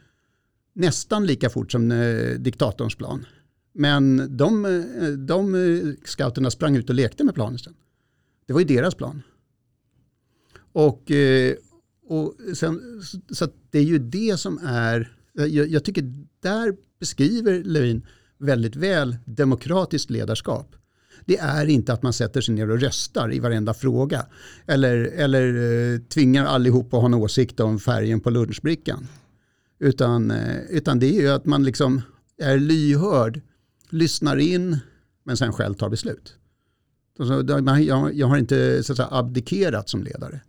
nästan 0.73 1.26
lika 1.26 1.50
fort 1.50 1.73
som 1.73 1.92
eh, 1.92 2.30
diktatorns 2.38 2.95
plan. 2.95 3.26
Men 3.73 4.37
de, 4.37 4.64
eh, 4.64 5.09
de 5.09 5.54
eh, 5.54 5.95
scouterna 6.04 6.50
sprang 6.50 6.76
ut 6.76 6.88
och 6.88 6.95
lekte 6.95 7.25
med 7.25 7.35
planen 7.35 7.59
sen. 7.59 7.75
Det 8.47 8.52
var 8.52 8.61
ju 8.61 8.66
deras 8.66 8.95
plan. 8.95 9.23
Och, 10.73 11.11
eh, 11.11 11.54
och 12.09 12.35
sen, 12.54 13.02
så 13.30 13.49
det 13.71 13.78
är 13.78 13.83
ju 13.83 13.99
det 13.99 14.40
som 14.40 14.59
är, 14.64 15.16
jag, 15.33 15.68
jag 15.68 15.85
tycker 15.85 16.12
där 16.40 16.76
beskriver 16.99 17.62
Levin 17.65 18.07
väldigt 18.38 18.76
väl 18.76 19.17
demokratiskt 19.25 20.11
ledarskap. 20.11 20.76
Det 21.25 21.38
är 21.38 21.67
inte 21.67 21.93
att 21.93 22.03
man 22.03 22.12
sätter 22.12 22.41
sig 22.41 22.55
ner 22.55 22.71
och 22.71 22.81
röstar 22.81 23.33
i 23.33 23.38
varenda 23.38 23.75
fråga. 23.75 24.26
Eller, 24.67 24.95
eller 24.95 25.55
eh, 25.95 25.99
tvingar 26.00 26.45
allihop 26.45 26.95
att 26.95 27.00
ha 27.00 27.07
en 27.07 27.15
åsikt 27.15 27.61
om 27.61 27.79
färgen 27.79 28.21
på 28.21 28.31
lunchbrickan. 28.31 29.09
Utan, 29.79 30.31
eh, 30.31 30.61
utan 30.71 30.99
det 30.99 31.07
är 31.07 31.21
ju 31.21 31.29
att 31.29 31.45
man 31.45 31.65
liksom 31.65 32.03
är 32.38 32.59
lyhörd, 32.59 33.41
lyssnar 33.91 34.37
in 34.37 34.79
men 35.25 35.37
sen 35.37 35.53
själv 35.53 35.75
tar 35.75 35.88
beslut. 35.88 36.35
Jag 38.12 38.26
har 38.26 38.37
inte 38.37 38.83
så 38.83 38.93
att 38.93 38.97
säga, 38.97 39.09
abdikerat 39.11 39.88
som 39.88 40.03
ledare. 40.03 40.41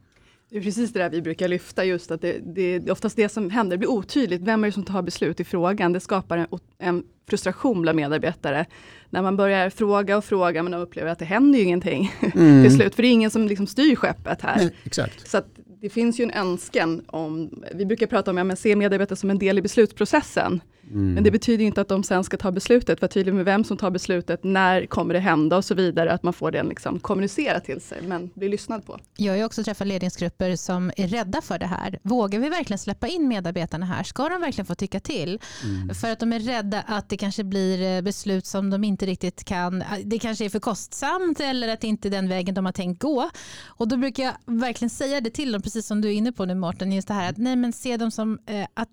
Det 0.49 0.57
är 0.57 0.61
precis 0.61 0.93
det 0.93 0.99
där 0.99 1.09
vi 1.09 1.21
brukar 1.21 1.47
lyfta, 1.47 1.85
just 1.85 2.11
att 2.11 2.21
det, 2.21 2.39
det 2.55 2.61
är 2.61 2.91
oftast 2.91 3.15
det 3.15 3.29
som 3.29 3.49
händer, 3.49 3.77
det 3.77 3.77
blir 3.77 3.89
otydligt. 3.89 4.41
Vem 4.41 4.63
är 4.63 4.67
det 4.67 4.71
som 4.71 4.83
tar 4.83 5.01
beslut 5.01 5.39
i 5.39 5.43
frågan? 5.43 5.93
Det 5.93 5.99
skapar 5.99 6.37
en, 6.37 6.47
en 6.77 7.03
frustration 7.29 7.81
bland 7.81 7.95
medarbetare. 7.95 8.65
När 9.09 9.21
man 9.21 9.37
börjar 9.37 9.69
fråga 9.69 10.17
och 10.17 10.25
fråga, 10.25 10.63
men 10.63 10.71
de 10.71 10.81
upplever 10.81 11.11
att 11.11 11.19
det 11.19 11.25
händer 11.25 11.59
ju 11.59 11.65
ingenting 11.65 12.11
mm. 12.35 12.63
till 12.63 12.75
slut. 12.75 12.95
För 12.95 13.03
det 13.03 13.09
är 13.09 13.11
ingen 13.13 13.31
som 13.31 13.47
liksom 13.47 13.67
styr 13.67 13.95
skeppet 13.95 14.41
här. 14.41 14.57
Nej, 14.57 14.75
exakt. 14.83 15.27
Så 15.27 15.41
det 15.81 15.89
finns 15.89 16.19
ju 16.19 16.23
en 16.23 16.31
önskan 16.31 17.01
om, 17.07 17.63
vi 17.73 17.85
brukar 17.85 18.07
prata 18.07 18.31
om 18.31 18.51
att 18.51 18.59
se 18.59 18.75
medarbetare 18.75 19.15
som 19.15 19.29
en 19.29 19.39
del 19.39 19.57
i 19.57 19.61
beslutsprocessen. 19.61 20.61
Mm. 20.91 21.13
Men 21.13 21.23
det 21.23 21.31
betyder 21.31 21.65
inte 21.65 21.81
att 21.81 21.87
de 21.87 22.03
sen 22.03 22.23
ska 22.23 22.37
ta 22.37 22.51
beslutet, 22.51 23.01
vara 23.01 23.09
tydlig 23.09 23.33
med 23.33 23.45
vem 23.45 23.63
som 23.63 23.77
tar 23.77 23.91
beslutet, 23.91 24.43
när 24.43 24.85
kommer 24.85 25.13
det 25.13 25.19
hända 25.19 25.57
och 25.57 25.65
så 25.65 25.75
vidare, 25.75 26.11
att 26.11 26.23
man 26.23 26.33
får 26.33 26.51
den 26.51 26.67
liksom 26.67 26.99
kommunicera 26.99 27.59
till 27.59 27.81
sig, 27.81 28.01
men 28.01 28.29
bli 28.33 28.49
lyssnad 28.49 28.85
på. 28.85 28.99
Jag 29.17 29.37
har 29.37 29.45
också 29.45 29.63
träffat 29.63 29.87
ledningsgrupper 29.87 30.55
som 30.55 30.91
är 30.97 31.07
rädda 31.07 31.41
för 31.41 31.59
det 31.59 31.65
här. 31.65 31.99
Vågar 32.03 32.39
vi 32.39 32.49
verkligen 32.49 32.79
släppa 32.79 33.07
in 33.07 33.27
medarbetarna 33.27 33.85
här? 33.85 34.03
Ska 34.03 34.29
de 34.29 34.41
verkligen 34.41 34.65
få 34.65 34.75
tycka 34.75 34.99
till? 34.99 35.39
Mm. 35.63 35.95
För 35.95 36.11
att 36.11 36.19
de 36.19 36.33
är 36.33 36.39
rädda 36.39 36.81
att 36.87 37.09
det 37.09 37.17
kanske 37.17 37.43
blir 37.43 37.97
eh, 37.97 38.01
beslut 38.01 38.45
som 38.45 38.69
de 38.69 38.83
inte 38.83 39.05
riktigt 39.05 39.43
kan, 39.43 39.81
eh, 39.81 39.87
det 40.05 40.19
kanske 40.19 40.45
är 40.45 40.49
för 40.49 40.59
kostsamt 40.59 41.39
eller 41.39 41.67
att 41.67 41.81
det 41.81 41.87
inte 41.87 42.07
är 42.07 42.11
den 42.11 42.29
vägen 42.29 42.55
de 42.55 42.65
har 42.65 42.71
tänkt 42.71 43.01
gå. 43.01 43.29
Och 43.65 43.87
då 43.87 43.97
brukar 43.97 44.23
jag 44.23 44.33
verkligen 44.45 44.89
säga 44.89 45.21
det 45.21 45.29
till 45.29 45.51
dem, 45.51 45.61
precis 45.61 45.87
som 45.87 46.01
du 46.01 46.07
är 46.07 46.13
inne 46.13 46.31
på 46.31 46.45
nu 46.45 46.55
Mårten, 46.55 46.91
just 46.91 47.07
det 47.07 47.13
här 47.13 47.29
att 47.29 47.37
nej 47.37 47.55
men 47.55 47.73
se 47.73 47.97
dem 47.97 48.11
som 48.11 48.39
eh, 48.45 48.67
att 48.73 48.89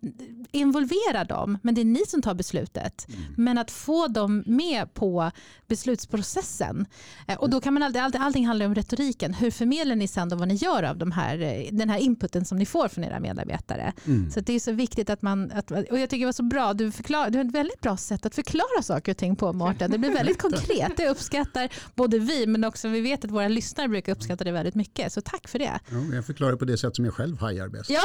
involvera 0.52 1.24
dem, 1.24 1.58
men 1.62 1.74
det 1.74 1.83
är 1.84 1.88
ni 1.88 2.06
som 2.06 2.22
tar 2.22 2.34
beslutet. 2.34 3.06
Mm. 3.08 3.20
Men 3.36 3.58
att 3.58 3.70
få 3.70 4.06
dem 4.06 4.42
med 4.46 4.94
på 4.94 5.30
beslutsprocessen. 5.66 6.86
Eh, 7.28 7.36
och 7.36 7.50
då 7.50 7.60
kan 7.60 7.74
man 7.74 7.82
alltid, 7.82 8.02
alltid, 8.02 8.20
allting 8.20 8.46
handlar 8.46 8.66
om 8.66 8.74
retoriken. 8.74 9.34
Hur 9.34 9.50
förmedlar 9.50 9.96
ni 9.96 10.08
sen 10.08 10.28
då 10.28 10.36
vad 10.36 10.48
ni 10.48 10.54
gör 10.54 10.82
av 10.82 10.98
de 10.98 11.12
här, 11.12 11.38
eh, 11.38 11.68
den 11.72 11.90
här 11.90 11.98
inputen 11.98 12.44
som 12.44 12.58
ni 12.58 12.66
får 12.66 12.88
från 12.88 13.04
era 13.04 13.20
medarbetare? 13.20 13.92
Mm. 14.04 14.30
Så 14.30 14.40
det 14.40 14.52
är 14.52 14.60
så 14.60 14.72
viktigt 14.72 15.10
att 15.10 15.22
man, 15.22 15.52
att, 15.52 15.70
och 15.70 15.98
jag 15.98 16.10
tycker 16.10 16.18
det 16.18 16.24
var 16.24 16.32
så 16.32 16.42
bra, 16.42 16.74
du, 16.74 16.92
förklar, 16.92 17.30
du 17.30 17.38
har 17.38 17.44
ett 17.44 17.54
väldigt 17.54 17.80
bra 17.80 17.96
sätt 17.96 18.26
att 18.26 18.34
förklara 18.34 18.82
saker 18.82 19.12
och 19.12 19.18
ting 19.18 19.36
på 19.36 19.52
Mårten. 19.52 19.90
Det 19.90 19.98
blir 19.98 20.10
väldigt 20.14 20.38
konkret, 20.38 20.92
det 20.96 21.08
uppskattar 21.08 21.68
både 21.94 22.18
vi 22.18 22.46
men 22.46 22.64
också 22.64 22.88
vi 22.88 23.00
vet 23.00 23.24
att 23.24 23.30
våra 23.30 23.48
lyssnare 23.48 23.88
brukar 23.88 24.12
uppskatta 24.12 24.44
det 24.44 24.52
väldigt 24.52 24.74
mycket. 24.74 25.12
Så 25.12 25.20
tack 25.20 25.48
för 25.48 25.58
det. 25.58 25.80
Ja, 25.90 26.14
jag 26.14 26.26
förklarar 26.26 26.56
på 26.56 26.64
det 26.64 26.78
sätt 26.78 26.96
som 26.96 27.04
jag 27.04 27.14
själv 27.14 27.38
hajar 27.38 27.68
bäst. 27.68 27.90
Ja. 27.90 28.02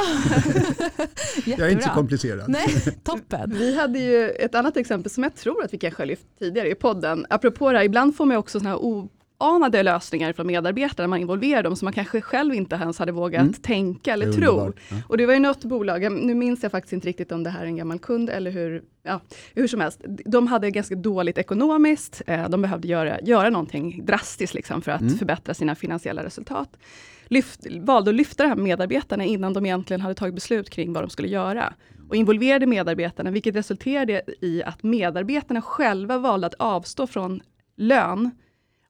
jag 1.44 1.60
är 1.60 1.68
inte 1.68 1.84
så 1.84 1.90
komplicerad. 1.90 2.48
Nej, 2.48 2.98
toppen. 3.04 3.50
Vi 3.70 3.76
hade 3.76 3.98
ju 3.98 4.30
ett 4.30 4.54
annat 4.54 4.76
exempel 4.76 5.10
som 5.10 5.22
jag 5.22 5.34
tror 5.34 5.64
att 5.64 5.74
vi 5.74 5.78
kanske 5.78 6.02
har 6.02 6.06
lyft 6.06 6.26
tidigare 6.38 6.70
i 6.70 6.74
podden. 6.74 7.26
Apropå 7.30 7.72
det 7.72 7.78
här, 7.78 7.84
ibland 7.84 8.16
får 8.16 8.26
man 8.26 8.36
också 8.36 8.60
sådana 8.60 8.76
här 8.76 9.04
oanade 9.40 9.82
lösningar 9.82 10.32
från 10.32 10.46
medarbetare, 10.46 11.06
man 11.06 11.20
involverar 11.20 11.62
dem, 11.62 11.76
som 11.76 11.86
man 11.86 11.92
kanske 11.92 12.20
själv 12.20 12.54
inte 12.54 12.76
ens 12.76 12.98
hade 12.98 13.12
vågat 13.12 13.40
mm. 13.40 13.52
tänka 13.52 14.12
eller 14.12 14.32
tro. 14.32 14.72
Ja. 14.88 14.96
Och 15.08 15.16
det 15.16 15.26
var 15.26 15.34
ju 15.34 15.40
något 15.40 15.64
bolag, 15.64 16.12
nu 16.12 16.34
minns 16.34 16.62
jag 16.62 16.72
faktiskt 16.72 16.92
inte 16.92 17.08
riktigt 17.08 17.32
om 17.32 17.42
det 17.42 17.50
här 17.50 17.62
är 17.62 17.66
en 17.66 17.76
gammal 17.76 17.98
kund 17.98 18.30
eller 18.30 18.50
hur, 18.50 18.82
ja, 19.02 19.20
hur 19.54 19.66
som 19.66 19.80
helst. 19.80 20.00
De 20.06 20.46
hade 20.46 20.70
ganska 20.70 20.94
dåligt 20.94 21.38
ekonomiskt, 21.38 22.22
eh, 22.26 22.48
de 22.48 22.62
behövde 22.62 22.88
göra, 22.88 23.20
göra 23.20 23.50
någonting 23.50 24.06
drastiskt 24.06 24.54
liksom 24.54 24.82
för 24.82 24.92
att 24.92 25.00
mm. 25.00 25.18
förbättra 25.18 25.54
sina 25.54 25.74
finansiella 25.74 26.24
resultat. 26.24 26.76
Lyft, 27.24 27.66
valde 27.80 28.10
att 28.10 28.14
lyfta 28.14 28.42
de 28.42 28.48
här 28.48 28.56
medarbetarna 28.56 29.24
innan 29.24 29.52
de 29.52 29.66
egentligen 29.66 30.00
hade 30.00 30.14
tagit 30.14 30.34
beslut 30.34 30.70
kring 30.70 30.92
vad 30.92 31.02
de 31.02 31.10
skulle 31.10 31.28
göra 31.28 31.74
och 32.10 32.16
involverade 32.16 32.66
medarbetarna, 32.66 33.30
vilket 33.30 33.54
resulterade 33.54 34.22
i 34.40 34.62
att 34.62 34.82
medarbetarna 34.82 35.62
själva 35.62 36.18
valde 36.18 36.46
att 36.46 36.54
avstå 36.54 37.06
från 37.06 37.40
lön, 37.76 38.30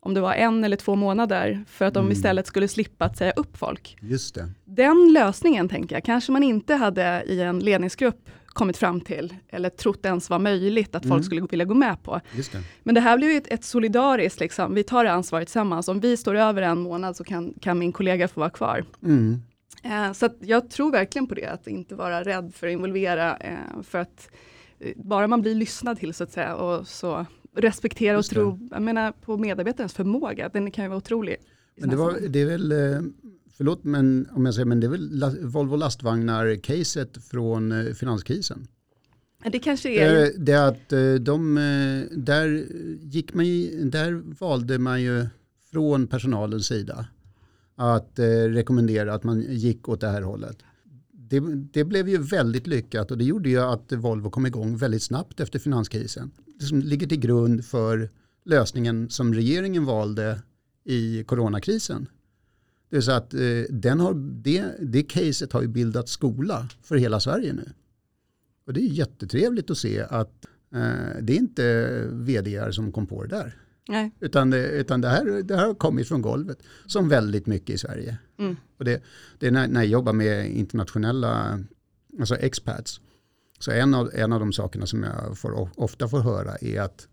om 0.00 0.14
det 0.14 0.20
var 0.20 0.34
en 0.34 0.64
eller 0.64 0.76
två 0.76 0.94
månader, 0.94 1.64
för 1.68 1.84
att 1.84 1.94
de 1.94 2.00
mm. 2.00 2.12
istället 2.12 2.46
skulle 2.46 2.68
slippa 2.68 3.04
att 3.04 3.16
säga 3.16 3.32
upp 3.32 3.56
folk. 3.56 3.96
Just 4.00 4.34
det. 4.34 4.50
Den 4.64 5.12
lösningen, 5.12 5.68
tänker 5.68 5.96
jag, 5.96 6.04
kanske 6.04 6.32
man 6.32 6.42
inte 6.42 6.74
hade 6.74 7.22
i 7.26 7.40
en 7.40 7.58
ledningsgrupp 7.58 8.30
kommit 8.46 8.76
fram 8.76 9.00
till, 9.00 9.34
eller 9.48 9.68
trott 9.68 10.06
ens 10.06 10.30
var 10.30 10.38
möjligt 10.38 10.94
att 10.94 11.04
mm. 11.04 11.16
folk 11.16 11.24
skulle 11.24 11.40
vilja 11.40 11.64
gå 11.64 11.74
med 11.74 12.02
på. 12.02 12.20
Det. 12.36 12.62
Men 12.82 12.94
det 12.94 13.00
här 13.00 13.16
blir 13.16 13.28
ju 13.28 13.36
ett, 13.36 13.52
ett 13.52 13.64
solidariskt, 13.64 14.40
liksom. 14.40 14.74
vi 14.74 14.82
tar 14.82 15.04
det 15.04 15.12
ansvaret 15.12 15.48
tillsammans. 15.48 15.88
Om 15.88 16.00
vi 16.00 16.16
står 16.16 16.34
över 16.34 16.62
en 16.62 16.78
månad 16.80 17.16
så 17.16 17.24
kan, 17.24 17.54
kan 17.60 17.78
min 17.78 17.92
kollega 17.92 18.28
få 18.28 18.40
vara 18.40 18.50
kvar. 18.50 18.84
Mm. 19.02 19.42
Eh, 19.82 20.12
så 20.12 20.28
jag 20.40 20.70
tror 20.70 20.92
verkligen 20.92 21.26
på 21.26 21.34
det, 21.34 21.46
att 21.46 21.66
inte 21.66 21.94
vara 21.94 22.22
rädd 22.24 22.52
för 22.54 22.66
att 22.66 22.72
involvera, 22.72 23.36
eh, 23.36 23.82
för 23.82 23.98
att 23.98 24.30
eh, 24.78 24.92
bara 24.96 25.26
man 25.26 25.42
blir 25.42 25.54
lyssnad 25.54 25.98
till 25.98 26.14
så 26.14 26.24
att 26.24 26.32
säga, 26.32 26.54
och 26.54 26.88
så 26.88 27.26
respektera 27.56 28.18
och 28.18 28.24
tro, 28.24 28.68
jag 28.70 28.82
menar 28.82 29.12
på 29.12 29.36
medarbetarens 29.36 29.92
förmåga, 29.92 30.48
den 30.48 30.70
kan 30.70 30.84
ju 30.84 30.88
vara 30.88 30.98
otrolig. 30.98 31.36
Men 31.76 31.90
det, 31.90 31.96
var, 31.96 32.18
det 32.28 32.40
är 32.40 32.46
väl, 32.46 32.74
förlåt 33.56 33.84
men 33.84 34.28
om 34.32 34.46
jag 34.46 34.54
säger, 34.54 34.66
men 34.66 34.80
det 34.80 34.86
är 34.86 34.88
väl 34.88 35.46
Volvo 35.46 35.76
lastvagnar-caset 35.76 37.24
från 37.30 37.94
finanskrisen? 37.94 38.66
Det 39.44 39.58
kanske 39.58 39.90
är. 39.90 40.32
Det 40.38 40.52
är 40.52 40.68
att 40.68 40.88
de, 41.24 41.54
där, 42.10 42.66
gick 43.00 43.34
man, 43.34 43.44
där 43.90 44.22
valde 44.40 44.78
man 44.78 45.02
ju 45.02 45.26
från 45.70 46.06
personalens 46.06 46.66
sida 46.66 47.06
att 47.80 48.18
eh, 48.18 48.24
rekommendera 48.28 49.14
att 49.14 49.24
man 49.24 49.40
gick 49.40 49.88
åt 49.88 50.00
det 50.00 50.08
här 50.08 50.22
hållet. 50.22 50.56
Det, 51.12 51.40
det, 51.72 51.84
blev 51.84 52.08
ju 52.08 52.18
väldigt 52.18 52.66
lyckat 52.66 53.10
och 53.10 53.18
det 53.18 53.24
gjorde 53.24 53.48
ju 53.48 53.60
att 53.60 53.92
Volvo 53.92 54.30
kom 54.30 54.46
igång 54.46 54.76
väldigt 54.76 55.02
snabbt 55.02 55.40
efter 55.40 55.58
finanskrisen. 55.58 56.30
Det 56.58 56.64
som 56.64 56.80
ligger 56.80 57.06
till 57.06 57.20
grund 57.20 57.64
för 57.64 58.10
lösningen 58.44 59.10
som 59.10 59.34
regeringen 59.34 59.84
valde 59.84 60.40
i 60.84 61.24
coronakrisen. 61.24 62.06
Det 62.90 62.96
är 62.96 63.00
så 63.00 63.12
att 63.12 63.34
eh, 63.34 63.40
den 63.70 64.00
har, 64.00 64.14
det, 64.14 64.64
det 64.80 65.02
caset 65.02 65.52
har 65.52 65.62
ju 65.62 65.68
bildat 65.68 66.08
skola 66.08 66.68
för 66.82 66.96
hela 66.96 67.20
Sverige 67.20 67.52
nu. 67.52 67.72
Och 68.66 68.72
det 68.72 68.80
är 68.80 68.88
jättetrevligt 68.88 69.70
att 69.70 69.78
se 69.78 70.00
att 70.00 70.46
eh, 70.74 71.22
det 71.22 71.32
är 71.32 71.38
inte 71.38 72.06
vd 72.10 72.72
som 72.72 72.92
kom 72.92 73.06
på 73.06 73.22
det 73.22 73.28
där. 73.28 73.56
Nej. 73.90 74.10
Utan, 74.20 74.50
det, 74.50 74.66
utan 74.66 75.00
det, 75.00 75.08
här, 75.08 75.42
det 75.42 75.56
här 75.56 75.66
har 75.66 75.74
kommit 75.74 76.08
från 76.08 76.22
golvet, 76.22 76.58
som 76.86 77.08
väldigt 77.08 77.46
mycket 77.46 77.74
i 77.74 77.78
Sverige. 77.78 78.18
Mm. 78.38 78.56
Och 78.78 78.84
det, 78.84 79.02
det 79.38 79.46
är 79.46 79.50
när, 79.50 79.68
när, 79.68 79.80
jag 79.80 79.90
jobbar 79.90 80.12
med 80.12 80.50
internationella 80.50 81.60
alltså 82.18 82.36
expats, 82.36 83.00
så 83.58 83.70
en 83.70 83.94
av, 83.94 84.10
en 84.14 84.32
av 84.32 84.40
de 84.40 84.52
sakerna 84.52 84.86
som 84.86 85.02
jag 85.02 85.38
får, 85.38 85.68
ofta 85.76 86.08
får 86.08 86.20
höra 86.20 86.56
är 86.56 86.80
att, 86.80 87.08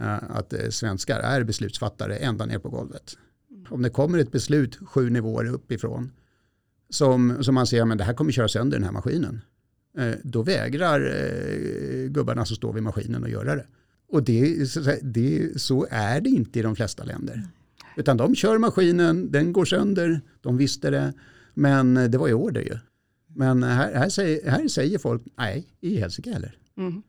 uh, 0.00 0.36
att 0.36 0.52
uh, 0.52 0.68
svenskar 0.70 1.20
är 1.20 1.44
beslutsfattare 1.44 2.16
ända 2.16 2.46
ner 2.46 2.58
på 2.58 2.68
golvet. 2.68 3.16
Mm. 3.50 3.66
Om 3.70 3.82
det 3.82 3.90
kommer 3.90 4.18
ett 4.18 4.32
beslut 4.32 4.78
sju 4.88 5.10
nivåer 5.10 5.46
uppifrån, 5.46 6.12
som, 6.90 7.44
som 7.44 7.54
man 7.54 7.66
ser 7.66 7.92
att 7.92 7.98
det 7.98 8.04
här 8.04 8.14
kommer 8.14 8.32
köra 8.32 8.48
sönder 8.48 8.78
den 8.78 8.84
här 8.84 8.92
maskinen, 8.92 9.40
uh, 9.98 10.14
då 10.24 10.42
vägrar 10.42 11.00
gubbarna 12.08 12.44
som 12.44 12.56
står 12.56 12.72
vid 12.72 12.82
maskinen 12.82 13.24
att 13.24 13.30
göra 13.30 13.56
det. 13.56 13.66
Och 14.10 14.22
det, 14.22 14.56
det, 15.02 15.60
så 15.60 15.86
är 15.90 16.20
det 16.20 16.30
inte 16.30 16.58
i 16.58 16.62
de 16.62 16.76
flesta 16.76 17.04
länder. 17.04 17.48
Utan 17.96 18.16
de 18.16 18.34
kör 18.34 18.58
maskinen, 18.58 19.30
den 19.32 19.52
går 19.52 19.64
sönder, 19.64 20.20
de 20.40 20.56
visste 20.56 20.90
det. 20.90 21.12
Men 21.54 21.94
det 21.94 22.18
var 22.18 22.28
i 22.28 22.32
order 22.32 22.60
ju. 22.60 22.78
Men 23.34 23.62
här, 23.62 23.94
här, 23.94 24.08
säger, 24.08 24.50
här 24.50 24.68
säger 24.68 24.98
folk, 24.98 25.22
nej, 25.38 25.66
i 25.80 25.96
helsike 25.96 26.32
heller. 26.32 26.56
Mm. 26.76 27.02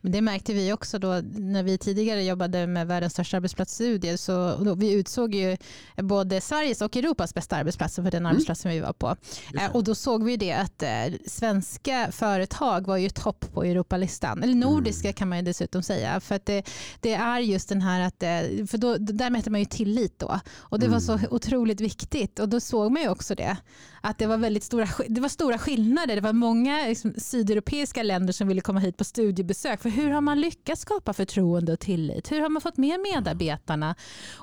Men 0.00 0.12
det 0.12 0.20
märkte 0.20 0.52
vi 0.52 0.72
också 0.72 0.98
då 0.98 1.20
när 1.32 1.62
vi 1.62 1.78
tidigare 1.78 2.24
jobbade 2.24 2.66
med 2.66 2.86
världens 2.86 3.12
största 3.12 3.36
arbetsplatsstudie. 3.36 4.16
Så 4.18 4.56
då, 4.56 4.74
vi 4.74 4.92
utsåg 4.92 5.34
ju 5.34 5.56
både 5.96 6.40
Sveriges 6.40 6.82
och 6.82 6.96
Europas 6.96 7.34
bästa 7.34 7.56
arbetsplatser 7.56 8.02
för 8.02 8.10
den 8.10 8.22
mm. 8.22 8.30
arbetsplatsen 8.30 8.70
vi 8.70 8.80
var 8.80 8.92
på. 8.92 9.16
Eh, 9.60 9.76
och 9.76 9.84
då 9.84 9.94
såg 9.94 10.24
vi 10.24 10.36
det 10.36 10.52
att 10.52 10.82
eh, 10.82 10.90
svenska 11.26 12.08
företag 12.12 12.86
var 12.86 12.96
ju 12.96 13.08
topp 13.08 13.52
på 13.52 13.64
Europalistan. 13.64 14.42
Eller 14.42 14.54
nordiska 14.54 15.08
mm. 15.08 15.14
kan 15.14 15.28
man 15.28 15.38
ju 15.38 15.44
dessutom 15.44 15.82
säga. 15.82 16.20
För 16.20 16.34
att 16.34 16.46
det, 16.46 16.62
det, 17.00 17.14
är 17.14 17.38
just 17.38 17.68
den 17.68 17.80
här 17.80 18.00
att, 18.00 18.22
eh, 18.22 18.66
för 18.66 18.78
då, 18.78 18.96
där 18.96 19.30
mäter 19.30 19.50
man 19.50 19.60
ju 19.60 19.66
tillit 19.66 20.18
då. 20.18 20.40
Och 20.56 20.78
det 20.78 20.86
mm. 20.86 20.92
var 20.92 21.00
så 21.00 21.12
mm. 21.12 21.26
otroligt 21.30 21.80
viktigt. 21.80 22.38
Och 22.38 22.48
då 22.48 22.60
såg 22.60 22.92
man 22.92 23.02
ju 23.02 23.08
också 23.08 23.34
det. 23.34 23.56
Att 24.00 24.18
det 24.18 24.26
var 24.26 24.36
väldigt 24.36 24.64
stora, 24.64 24.88
det 25.08 25.20
var 25.20 25.28
stora 25.28 25.58
skillnader. 25.58 26.14
Det 26.14 26.20
var 26.20 26.32
många 26.32 26.86
liksom, 26.86 27.14
sydeuropeiska 27.18 28.02
länder 28.02 28.32
som 28.32 28.48
ville 28.48 28.60
komma 28.60 28.80
hit 28.80 28.96
på 28.96 29.04
studiebesök 29.04 29.43
studiebesök. 29.44 29.82
För 29.82 29.90
hur 29.90 30.10
har 30.10 30.20
man 30.20 30.40
lyckats 30.40 30.82
skapa 30.82 31.12
förtroende 31.12 31.72
och 31.72 31.80
tillit? 31.80 32.32
Hur 32.32 32.40
har 32.40 32.48
man 32.48 32.62
fått 32.62 32.76
med 32.76 33.00
medarbetarna? 33.00 33.94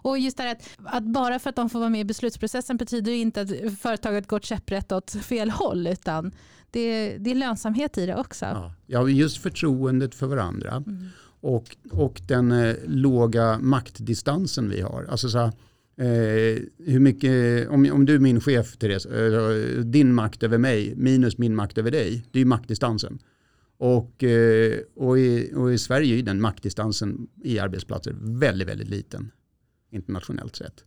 Och 0.04 0.20
just 0.20 0.38
det 0.38 0.52
att, 0.52 0.70
att 0.86 1.04
bara 1.04 1.40
för 1.40 1.50
att 1.50 1.56
de 1.56 1.70
får 1.70 1.80
vara 1.80 1.90
med 1.90 2.02
i 2.02 2.06
beslutsprocessen 2.06 2.78
betyder 2.78 3.12
inte 3.12 3.42
att 3.42 3.50
företaget 3.80 4.28
går 4.28 4.40
käpprätt 4.40 4.92
åt 4.92 5.12
fel 5.12 5.50
håll. 5.50 5.88
Utan 5.88 6.32
det, 6.72 7.18
det 7.18 7.32
är 7.32 7.36
lönsamhet 7.36 7.98
i 7.98 8.06
det 8.06 8.16
också. 8.16 8.74
Ja, 8.88 9.10
just 9.10 9.38
förtroendet 9.38 10.16
för 10.16 10.28
varandra. 10.28 10.72
Mm. 10.72 11.10
Och, 11.42 11.78
och 11.92 12.22
den 12.28 12.52
eh, 12.52 12.76
låga 12.88 13.60
maktdistansen 13.60 14.70
vi 14.70 14.82
har. 14.82 15.08
Alltså 15.10 15.30
så 15.30 15.38
här, 15.38 15.52
Eh, 15.98 16.62
hur 16.86 17.00
mycket, 17.00 17.70
om, 17.70 17.92
om 17.92 18.06
du 18.06 18.16
är 18.16 18.20
min 18.20 18.42
chef 18.42 18.78
Therese, 18.78 19.06
eh, 19.06 19.84
din 19.84 20.14
makt 20.14 20.44
över 20.44 20.58
mig 20.58 20.94
minus 20.96 21.38
min 21.38 21.56
makt 21.56 21.78
över 21.78 21.92
dig, 21.92 22.26
det 22.32 22.40
är 22.40 22.42
ju 22.42 22.46
maktdistansen. 22.46 23.20
Och, 23.82 24.24
eh, 24.24 24.80
och, 24.96 25.20
i, 25.20 25.54
och 25.56 25.74
i 25.74 25.78
Sverige 25.78 26.20
är 26.20 26.24
den 26.24 26.42
maktdistansen 26.42 27.28
i 27.44 27.60
arbetsplatser 27.60 28.16
väldigt, 28.20 28.68
väldigt 28.68 28.90
liten 28.90 29.32
internationellt 29.92 30.56
sett. 30.56 30.84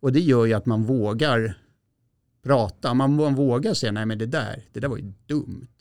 Och 0.00 0.12
det 0.12 0.20
gör 0.20 0.46
ju 0.46 0.52
att 0.52 0.66
man 0.66 0.84
vågar 0.84 1.58
prata, 2.42 2.94
man, 2.94 3.16
man 3.16 3.34
vågar 3.34 3.74
säga 3.74 3.92
nej 3.92 4.06
men 4.06 4.18
det 4.18 4.26
där, 4.26 4.64
det 4.72 4.80
där 4.80 4.88
var 4.88 4.96
ju 4.96 5.12
dumt. 5.26 5.76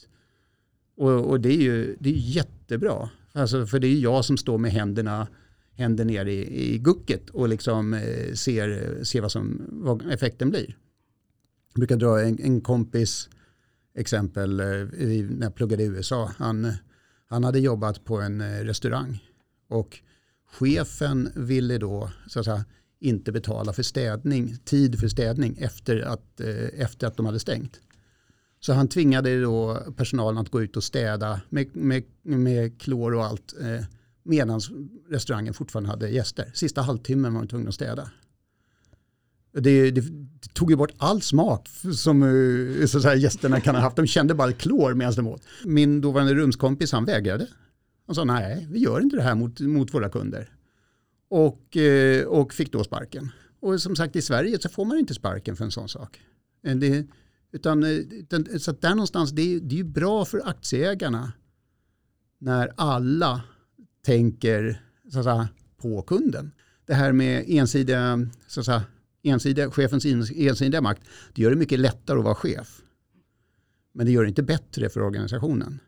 Och, 0.97 1.29
och 1.29 1.41
det 1.41 1.49
är 1.49 1.61
ju 1.61 1.95
det 1.99 2.09
är 2.09 2.13
jättebra, 2.13 3.09
alltså, 3.31 3.65
för 3.65 3.79
det 3.79 3.87
är 3.87 3.99
jag 3.99 4.25
som 4.25 4.37
står 4.37 4.57
med 4.57 4.71
händerna 4.71 5.27
händer 5.73 6.05
ner 6.05 6.25
i, 6.25 6.73
i 6.73 6.77
gucket 6.77 7.29
och 7.29 7.49
liksom 7.49 7.93
eh, 7.93 8.33
ser, 8.33 8.99
ser 9.03 9.21
vad, 9.21 9.31
som, 9.31 9.61
vad 9.69 10.11
effekten 10.11 10.49
blir. 10.49 10.77
Jag 11.73 11.79
brukar 11.79 11.97
dra 11.97 12.21
en, 12.21 12.39
en 12.39 12.61
kompis 12.61 13.29
exempel 13.95 14.59
eh, 14.59 14.65
när 14.65 15.45
jag 15.45 15.55
pluggade 15.55 15.83
i 15.83 15.85
USA. 15.85 16.31
Han, 16.37 16.71
han 17.27 17.43
hade 17.43 17.59
jobbat 17.59 18.05
på 18.05 18.21
en 18.21 18.41
eh, 18.41 18.63
restaurang 18.63 19.23
och 19.69 19.99
chefen 20.51 21.31
ville 21.35 21.77
då 21.77 22.11
så 22.27 22.39
att 22.39 22.45
säga, 22.45 22.65
inte 22.99 23.31
betala 23.31 23.73
för 23.73 23.83
städning, 23.83 24.57
tid 24.65 24.99
för 24.99 25.07
städning 25.07 25.57
efter 25.59 25.99
att, 25.99 26.39
eh, 26.39 26.81
efter 26.81 27.07
att 27.07 27.17
de 27.17 27.25
hade 27.25 27.39
stängt. 27.39 27.79
Så 28.59 28.73
han 28.73 28.87
tvingade 28.87 29.41
då 29.41 29.83
personalen 29.97 30.37
att 30.37 30.49
gå 30.49 30.61
ut 30.61 30.77
och 30.77 30.83
städa 30.83 31.41
med, 31.49 31.75
med, 31.75 32.03
med 32.23 32.81
klor 32.81 33.13
och 33.13 33.25
allt 33.25 33.53
medan 34.23 34.61
restaurangen 35.09 35.53
fortfarande 35.53 35.89
hade 35.89 36.09
gäster. 36.09 36.51
Sista 36.53 36.81
halvtimmen 36.81 37.33
var 37.33 37.41
de 37.41 37.47
tvungna 37.47 37.69
att 37.69 37.75
städa. 37.75 38.11
Det, 39.59 39.91
det, 39.91 40.03
tog 40.53 40.69
ju 40.69 40.75
bort 40.75 40.91
all 40.97 41.21
smak 41.21 41.69
som 41.93 42.23
eh, 42.23 42.85
så 42.85 43.01
säga, 43.01 43.15
gästerna 43.15 43.59
kan 43.59 43.75
ha 43.75 43.81
haft. 43.81 43.95
De 43.95 44.07
kände 44.07 44.33
bara 44.33 44.51
klor 44.51 44.93
medan 44.93 45.13
de 45.13 45.27
åt. 45.27 45.41
Min 45.65 46.01
dåvarande 46.01 46.33
rumskompis 46.33 46.91
han 46.91 47.05
vägrade. 47.05 47.47
Han 48.07 48.15
sa 48.15 48.23
nej, 48.23 48.67
vi 48.71 48.79
gör 48.79 49.01
inte 49.01 49.15
det 49.15 49.21
här 49.21 49.35
mot, 49.35 49.59
mot 49.59 49.93
våra 49.93 50.09
kunder. 50.09 50.49
Och, 51.29 51.77
eh, 51.77 52.25
och 52.25 52.53
fick 52.53 52.71
då 52.71 52.83
sparken. 52.83 53.31
Och 53.59 53.81
som 53.81 53.95
sagt 53.95 54.15
i 54.15 54.21
Sverige 54.21 54.59
så 54.61 54.69
får 54.69 54.85
man 54.85 54.97
inte 54.97 55.13
sparken 55.13 55.55
för 55.55 55.65
en 55.65 55.71
sån 55.71 55.89
sak. 55.89 56.19
Eh, 56.63 56.75
det, 56.75 57.07
utan, 57.51 57.83
utan, 57.83 58.59
så 58.59 58.71
där 58.71 58.89
någonstans, 58.89 59.31
det, 59.31 59.59
det 59.59 59.75
är 59.75 59.77
ju 59.77 59.83
bra 59.83 60.25
för 60.25 60.41
aktieägarna 60.45 61.33
när 62.39 62.71
alla 62.75 63.41
tänker 64.05 64.81
så 65.11 65.19
att 65.19 65.25
säga, 65.25 65.47
på 65.77 66.01
kunden. 66.01 66.51
Det 66.85 66.93
här 66.93 67.11
med 67.11 67.45
ensidiga 67.47 68.27
så 68.47 68.59
att 68.59 68.65
säga, 68.65 68.83
ensidiga, 69.25 69.71
chefens 69.71 70.05
ensidiga 70.35 70.81
makt, 70.81 71.01
det 71.33 71.41
gör 71.41 71.49
det 71.49 71.55
mycket 71.55 71.79
lättare 71.79 72.17
att 72.17 72.23
vara 72.23 72.35
chef. 72.35 72.81
Men 73.93 74.05
det 74.05 74.11
gör 74.11 74.23
det 74.23 74.29
inte 74.29 74.43
bättre 74.43 74.89
för 74.89 75.01
organisationen. 75.01 75.79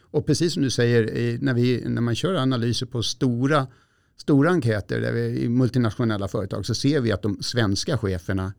Och 0.00 0.26
precis 0.26 0.52
som 0.52 0.62
du 0.62 0.70
säger, 0.70 1.38
när, 1.38 1.54
vi, 1.54 1.88
när 1.88 2.02
man 2.02 2.14
kör 2.14 2.34
analyser 2.34 2.86
på 2.86 3.02
stora, 3.02 3.66
stora 4.16 4.50
enkäter 4.50 5.00
där 5.00 5.12
vi, 5.12 5.42
i 5.42 5.48
multinationella 5.48 6.28
företag 6.28 6.66
så 6.66 6.74
ser 6.74 7.00
vi 7.00 7.12
att 7.12 7.22
de 7.22 7.42
svenska 7.42 7.98
cheferna 7.98 8.52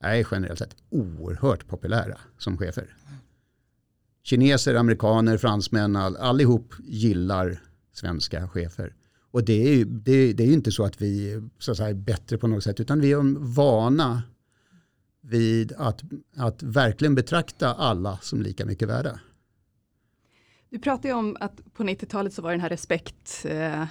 är 0.00 0.26
generellt 0.30 0.58
sett 0.58 0.76
oerhört 0.90 1.66
populära 1.66 2.18
som 2.38 2.58
chefer. 2.58 2.96
Kineser, 4.22 4.74
amerikaner, 4.74 5.36
fransmän, 5.36 5.96
all, 5.96 6.16
allihop 6.16 6.74
gillar 6.84 7.62
svenska 7.92 8.48
chefer. 8.48 8.94
Och 9.30 9.44
det 9.44 9.68
är 9.68 9.74
ju 9.76 9.84
det, 9.84 10.32
det 10.32 10.42
är 10.42 10.52
inte 10.52 10.72
så 10.72 10.84
att 10.84 11.02
vi 11.02 11.42
så 11.58 11.70
att 11.70 11.76
säga, 11.76 11.88
är 11.88 11.94
bättre 11.94 12.38
på 12.38 12.46
något 12.46 12.64
sätt 12.64 12.80
utan 12.80 13.00
vi 13.00 13.12
är 13.12 13.54
vana 13.54 14.22
vid 15.20 15.72
att, 15.72 16.02
att 16.36 16.62
verkligen 16.62 17.14
betrakta 17.14 17.74
alla 17.74 18.18
som 18.22 18.42
lika 18.42 18.66
mycket 18.66 18.88
värda. 18.88 19.20
Du 20.70 20.78
pratade 20.78 21.08
ju 21.08 21.14
om 21.14 21.36
att 21.40 21.74
på 21.74 21.82
90-talet 21.82 22.34
så 22.34 22.42
var 22.42 22.50
den 22.50 22.60
här 22.60 22.68
respekt, 22.68 23.46
eh, 23.48 23.84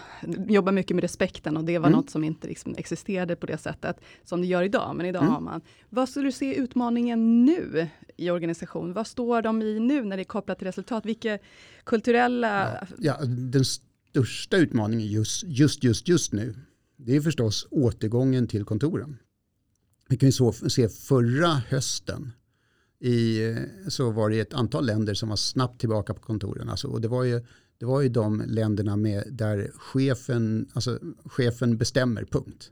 jobba 0.47 0.71
mycket 0.71 0.95
med 0.95 1.01
respekten 1.01 1.57
och 1.57 1.63
det 1.63 1.77
var 1.77 1.87
mm. 1.87 1.99
något 1.99 2.09
som 2.09 2.23
inte 2.23 2.47
liksom 2.47 2.75
existerade 2.77 3.35
på 3.35 3.45
det 3.45 3.57
sättet 3.57 3.97
som 4.23 4.41
det 4.41 4.47
gör 4.47 4.63
idag. 4.63 4.95
Men 4.95 5.05
idag 5.05 5.21
mm. 5.21 5.33
har 5.33 5.41
man. 5.41 5.61
Vad 5.89 6.09
skulle 6.09 6.27
du 6.27 6.31
se 6.31 6.55
utmaningen 6.55 7.45
nu 7.45 7.87
i 8.17 8.29
organisationen? 8.29 8.93
Vad 8.93 9.07
står 9.07 9.41
de 9.41 9.61
i 9.61 9.79
nu 9.79 10.03
när 10.03 10.17
det 10.17 10.21
är 10.21 10.25
kopplat 10.25 10.57
till 10.57 10.67
resultat? 10.67 11.05
Vilka 11.05 11.39
kulturella... 11.83 12.73
Ja, 12.73 12.87
ja, 12.97 13.25
den 13.25 13.63
största 14.09 14.57
utmaningen 14.57 15.07
just, 15.07 15.43
just, 15.43 15.83
just, 15.83 16.07
just 16.07 16.33
nu, 16.33 16.55
det 16.97 17.15
är 17.15 17.21
förstås 17.21 17.67
återgången 17.71 18.47
till 18.47 18.65
kontoren. 18.65 19.17
Vi 20.09 20.17
kan 20.17 20.27
ju 20.27 20.33
så 20.33 20.53
se 20.53 20.89
förra 20.89 21.47
hösten 21.47 22.31
i, 22.99 23.39
så 23.87 24.11
var 24.11 24.29
det 24.29 24.39
ett 24.39 24.53
antal 24.53 24.85
länder 24.85 25.13
som 25.13 25.29
var 25.29 25.35
snabbt 25.35 25.79
tillbaka 25.79 26.13
på 26.13 26.21
kontoren. 26.21 26.69
Alltså, 26.69 26.87
och 26.87 27.01
det, 27.01 27.07
var 27.07 27.23
ju, 27.23 27.45
det 27.77 27.85
var 27.85 28.01
ju 28.01 28.09
de 28.09 28.43
länderna 28.47 28.95
med, 28.95 29.23
där 29.31 29.71
chefen, 29.75 30.69
alltså, 30.73 30.99
chefen 31.25 31.77
bestämmer, 31.77 32.25
punkt. 32.25 32.71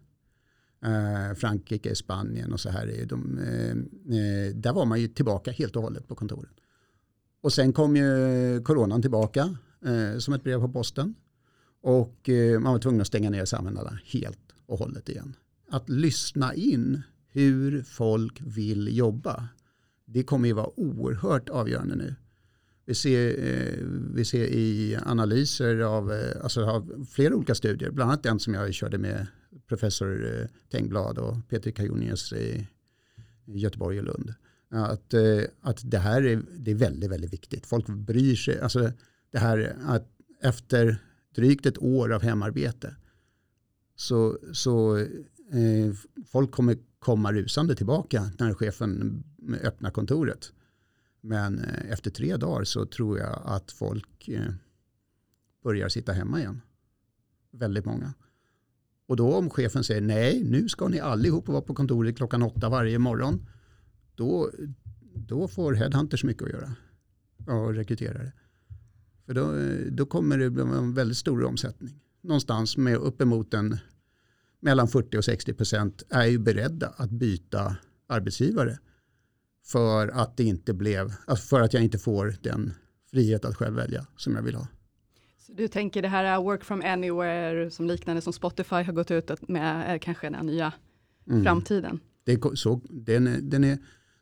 Eh, 0.86 1.36
Frankrike, 1.36 1.96
Spanien 1.96 2.54
och 2.54 2.60
så 2.60 2.70
här. 2.70 2.88
Är 2.88 3.06
de, 3.06 3.38
eh, 3.38 3.72
eh, 4.18 4.56
där 4.56 4.74
var 4.74 4.86
man 4.86 5.02
ju 5.02 5.08
tillbaka 5.08 5.52
helt 5.52 5.76
och 5.76 5.82
hållet 5.82 6.08
på 6.08 6.16
kontoren. 6.16 6.54
Och 7.42 7.54
sen 7.54 7.74
kom 7.74 7.96
ju 7.96 8.62
coronan 8.64 9.02
tillbaka 9.02 9.58
eh, 9.86 10.18
som 10.18 10.34
ett 10.34 10.44
brev 10.44 10.60
på 10.60 10.70
posten. 10.70 11.16
Och 11.88 12.30
eh, 12.30 12.60
man 12.60 12.72
var 12.74 12.80
tvungen 12.80 13.02
att 13.02 13.08
stänga 13.08 13.30
ner 13.30 13.46
samhällena 13.46 14.00
helt 14.06 14.40
och 14.66 14.80
hållet 14.80 15.10
igen. 15.10 15.36
Att 15.70 15.90
lyssna 15.90 16.54
in 16.54 17.02
hur 17.32 17.84
folk 17.84 18.42
vill 18.42 18.98
jobba. 18.98 19.48
Det 20.06 20.24
kommer 20.24 20.48
ju 20.48 20.54
vara 20.54 20.80
oerhört 20.80 21.50
avgörande 21.50 21.96
nu. 21.96 22.16
Vi 22.86 22.96
ser, 22.96 23.28
eh, 23.30 23.86
vi 24.14 24.26
ser 24.26 24.46
i 24.46 24.98
analyser 25.06 25.80
av, 25.80 26.12
eh, 26.12 26.44
alltså 26.44 26.66
av 26.66 27.06
flera 27.12 27.36
olika 27.36 27.56
studier, 27.56 27.92
bland 27.92 28.12
annat 28.12 28.24
den 28.24 28.40
som 28.40 28.54
jag 28.54 28.74
körde 28.74 28.98
med 28.98 29.28
professor 29.68 30.48
Tengblad 30.72 31.18
och 31.18 31.50
Peter 31.50 31.72
Kajonius 31.72 32.34
i 32.34 32.68
Göteborg 33.46 34.00
och 34.00 34.06
Lund. 34.06 34.34
Att, 34.70 35.14
att 35.62 35.92
det 35.92 36.00
här 36.00 36.26
är, 36.26 36.42
det 36.58 36.72
är 36.72 36.76
väldigt, 36.76 37.12
väldigt 37.12 37.34
viktigt. 37.34 37.66
Folk 37.66 37.88
bryr 37.88 38.36
sig. 38.36 38.60
Alltså 38.60 38.92
det 39.32 39.40
här 39.40 39.76
att 39.86 40.08
efter 40.42 40.98
drygt 41.38 41.66
ett 41.66 41.78
år 41.78 42.14
av 42.14 42.22
hemarbete 42.22 42.96
så, 43.96 44.38
så 44.54 44.98
eh, 44.98 45.94
folk 46.26 46.52
kommer 46.52 46.78
komma 47.00 47.34
rusande 47.34 47.76
tillbaka 47.76 48.32
när 48.40 48.54
chefen 48.54 49.24
öppnar 49.64 49.92
kontoret. 49.92 50.52
Men 51.22 51.60
eh, 51.60 51.92
efter 51.92 52.12
tre 52.12 52.38
dagar 52.38 52.64
så 52.64 52.86
tror 52.86 53.20
jag 53.20 53.42
att 53.46 53.72
folk 53.72 54.28
eh, 54.28 54.54
börjar 55.64 55.90
sitta 55.90 56.12
hemma 56.12 56.40
igen. 56.40 56.62
Väldigt 57.52 57.86
många. 57.86 58.14
Och 59.08 59.16
då 59.16 59.36
om 59.36 59.50
chefen 59.50 59.84
säger 59.84 60.02
nej, 60.02 60.44
nu 60.44 60.70
ska 60.70 60.88
ni 60.88 61.00
allihop 61.00 61.48
vara 61.48 61.62
på 61.62 61.76
kontoret 61.76 62.18
klockan 62.18 62.44
åtta 62.44 62.70
varje 62.70 63.00
morgon. 63.00 63.48
Då, 64.16 64.52
då 65.14 65.48
får 65.48 65.74
headhunters 65.74 66.24
mycket 66.24 66.44
att 66.44 66.50
göra. 66.50 66.76
Och 67.48 67.74
rekryterare. 67.74 68.32
För 69.28 69.34
då, 69.34 69.54
då 69.92 70.06
kommer 70.06 70.38
det 70.38 70.50
bli 70.50 70.64
en 70.64 70.94
väldigt 70.94 71.18
stor 71.18 71.44
omsättning. 71.44 72.00
Någonstans 72.22 72.78
med 72.78 72.96
uppemot 72.96 73.54
en 73.54 73.78
mellan 74.60 74.88
40 74.88 75.18
och 75.18 75.26
60 75.26 75.54
procent 75.54 76.04
är 76.10 76.26
ju 76.26 76.38
beredda 76.38 76.88
att 76.98 77.10
byta 77.10 77.76
arbetsgivare 78.08 78.80
för 79.66 80.08
att, 80.08 80.38
det 80.38 80.44
inte 80.44 80.74
blev, 80.74 81.14
alltså 81.26 81.48
för 81.48 81.62
att 81.62 81.74
jag 81.74 81.84
inte 81.84 81.98
får 81.98 82.36
den 82.42 82.74
frihet 83.12 83.46
att 83.46 83.56
själv 83.56 83.76
välja 83.76 84.06
som 84.18 84.36
jag 84.36 84.42
vill 84.42 84.56
ha. 84.56 84.68
Du 85.48 85.68
tänker 85.68 86.02
det 86.02 86.08
här 86.08 86.42
work 86.42 86.64
from 86.64 86.82
anywhere 86.86 87.72
som 87.72 87.88
liknande 87.88 88.22
som 88.22 88.34
Spotify 88.34 88.76
har 88.76 88.94
gått 88.94 89.12
ut 89.12 89.50
med 89.50 89.94
är 89.94 89.98
kanske 89.98 90.30
den 90.30 90.46
nya 90.46 90.74
mm. 91.28 91.44
framtiden? 91.44 92.00
Det 92.24 92.34
är, 92.34 92.56
så, 92.56 92.82
den, 92.90 93.28
är, 93.28 93.42
den 93.42 93.64
är 93.64 93.78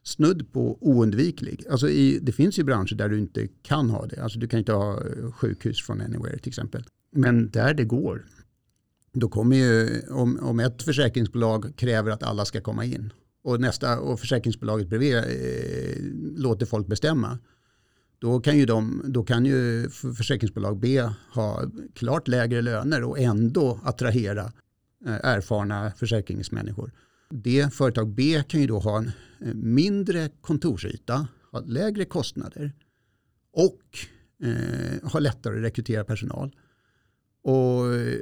snudd 0.06 0.54
på 0.54 0.78
oundviklig. 0.82 1.64
Alltså 1.70 1.90
i, 1.90 2.20
det 2.22 2.32
finns 2.32 2.60
ju 2.60 2.64
branscher 2.64 2.96
där 2.96 3.10
du 3.10 3.20
inte 3.20 3.48
kan 3.62 3.90
ha 3.90 4.06
det. 4.06 4.24
Alltså 4.24 4.40
du 4.40 4.48
kan 4.48 4.60
inte 4.60 4.74
ha 4.74 4.94
eh, 4.94 5.32
sjukhus 5.32 5.82
från 5.82 6.02
anywhere 6.02 6.38
till 6.38 6.50
exempel. 6.50 6.84
Men 7.12 7.50
där 7.50 7.74
det 7.74 7.84
går, 7.84 8.26
då 9.14 9.30
kommer 9.30 9.56
ju, 9.56 10.02
om, 10.10 10.40
om 10.42 10.60
ett 10.60 10.84
försäkringsbolag 10.84 11.74
kräver 11.76 12.12
att 12.12 12.24
alla 12.24 12.46
ska 12.46 12.62
komma 12.62 12.86
in 12.86 13.14
och, 13.44 13.62
nästa, 13.62 14.00
och 14.00 14.20
försäkringsbolaget 14.20 14.88
bredvid 14.88 15.16
eh, 15.16 15.24
låter 16.38 16.66
folk 16.66 16.88
bestämma, 16.88 17.38
då 18.20 18.40
kan 18.40 18.58
ju, 18.58 18.66
de, 18.66 19.02
då 19.06 19.24
kan 19.24 19.46
ju 19.46 19.90
försäkringsbolag 19.90 20.80
B 20.80 21.10
ha 21.34 21.64
klart 21.94 22.28
lägre 22.28 22.62
löner 22.62 23.04
och 23.04 23.20
ändå 23.20 23.80
attrahera 23.84 24.52
eh, 25.06 25.20
erfarna 25.24 25.92
försäkringsmänniskor. 25.92 26.92
Det 27.44 27.74
företag 27.74 28.10
B 28.10 28.44
kan 28.48 28.62
ju 28.62 28.68
då 28.68 28.80
ha 28.80 28.98
en 28.98 29.12
eh, 29.42 29.54
mindre 29.54 30.30
kontorsyta, 30.42 31.28
ha 31.52 31.60
lägre 31.60 32.06
kostnader 32.06 32.74
och 33.54 33.82
eh, 34.44 35.10
ha 35.12 35.20
lättare 35.20 35.58
att 35.58 35.64
rekrytera 35.64 36.04
personal. 36.04 36.56
Och, 37.44 37.82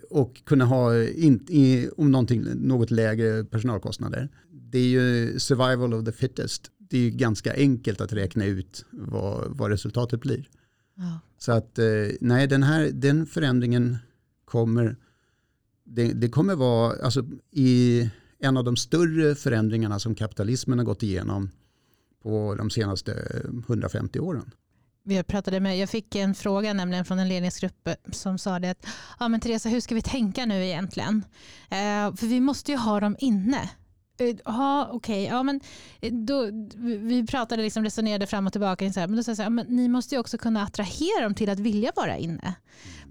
och 0.10 0.46
kunna 0.46 0.66
ha 0.66 1.04
in, 1.04 1.46
i, 1.50 1.90
om 1.98 2.12
någonting, 2.12 2.44
något 2.56 2.92
lägre 2.92 3.44
personalkostnader. 3.44 4.30
Det 4.52 4.80
är 4.80 4.88
ju 4.88 5.40
survival 5.40 5.94
of 5.94 6.06
the 6.06 6.12
fittest 6.12 6.72
det 6.94 7.08
är 7.08 7.12
ganska 7.12 7.54
enkelt 7.54 8.02
att 8.02 8.14
räkna 8.14 8.46
ut 8.46 8.86
vad, 8.92 9.58
vad 9.58 9.72
resultatet 9.72 10.22
blir. 10.22 10.50
Ja. 10.96 11.20
Så 11.38 11.52
att 11.52 11.80
eh, 11.80 11.86
nej, 12.22 12.48
den 12.48 12.64
här 12.64 12.90
den 12.94 13.26
förändringen 13.26 13.98
kommer, 14.46 14.96
det, 15.84 16.14
det, 16.14 16.30
kommer 16.30 16.56
vara, 16.56 17.04
alltså 17.04 17.26
i 17.52 18.10
en 18.44 18.58
av 18.58 18.64
de 18.64 18.76
större 18.76 19.36
förändringarna 19.36 20.00
som 20.00 20.16
kapitalismen 20.16 20.78
har 20.78 20.86
gått 20.86 21.04
igenom 21.04 21.50
på 22.24 22.56
de 22.56 22.70
senaste 22.70 23.12
eh, 23.12 23.50
150 23.68 24.20
åren. 24.20 24.52
Jag, 25.04 25.28
pratade 25.28 25.60
med, 25.60 25.78
jag 25.78 25.90
fick 25.90 26.16
en 26.16 26.36
fråga 26.36 26.74
nämligen 26.74 27.06
från 27.06 27.20
en 27.20 27.28
ledningsgrupp 27.28 27.90
som 28.12 28.38
sa 28.38 28.60
det 28.60 28.70
att 28.70 28.86
ja, 29.20 29.28
men 29.28 29.40
Teresa, 29.40 29.70
hur 29.70 29.80
ska 29.80 29.96
vi 29.96 30.02
tänka 30.02 30.46
nu 30.46 30.66
egentligen? 30.66 31.24
Eh, 31.70 32.16
för 32.16 32.28
vi 32.28 32.40
måste 32.40 32.72
ju 32.72 32.78
ha 32.78 33.00
dem 33.00 33.16
inne. 33.20 33.70
Eh, 34.20 34.36
ja, 34.46 34.90
okej. 34.92 35.24
Okay. 35.24 35.36
Ja, 35.36 35.44
men 35.44 35.62
eh, 36.02 36.14
då, 36.14 36.50
vi 37.00 37.28
pratade, 37.28 37.64
liksom, 37.64 37.84
resonerade 37.84 38.28
fram 38.28 38.48
och 38.48 38.52
tillbaka. 38.52 38.94
Så 38.94 39.00
här, 39.00 39.08
men 39.08 39.18
då 39.18 39.24
sa 39.24 39.32
jag 39.32 39.38
så 39.38 39.44
här, 39.44 39.50
men 39.50 39.66
ni 39.70 39.88
måste 39.88 40.16
ju 40.16 40.20
också 40.20 40.38
kunna 40.38 40.64
attrahera 40.64 41.24
dem 41.24 41.36
till 41.36 41.50
att 41.50 41.60
vilja 41.60 41.92
vara 41.96 42.18
inne. 42.18 42.56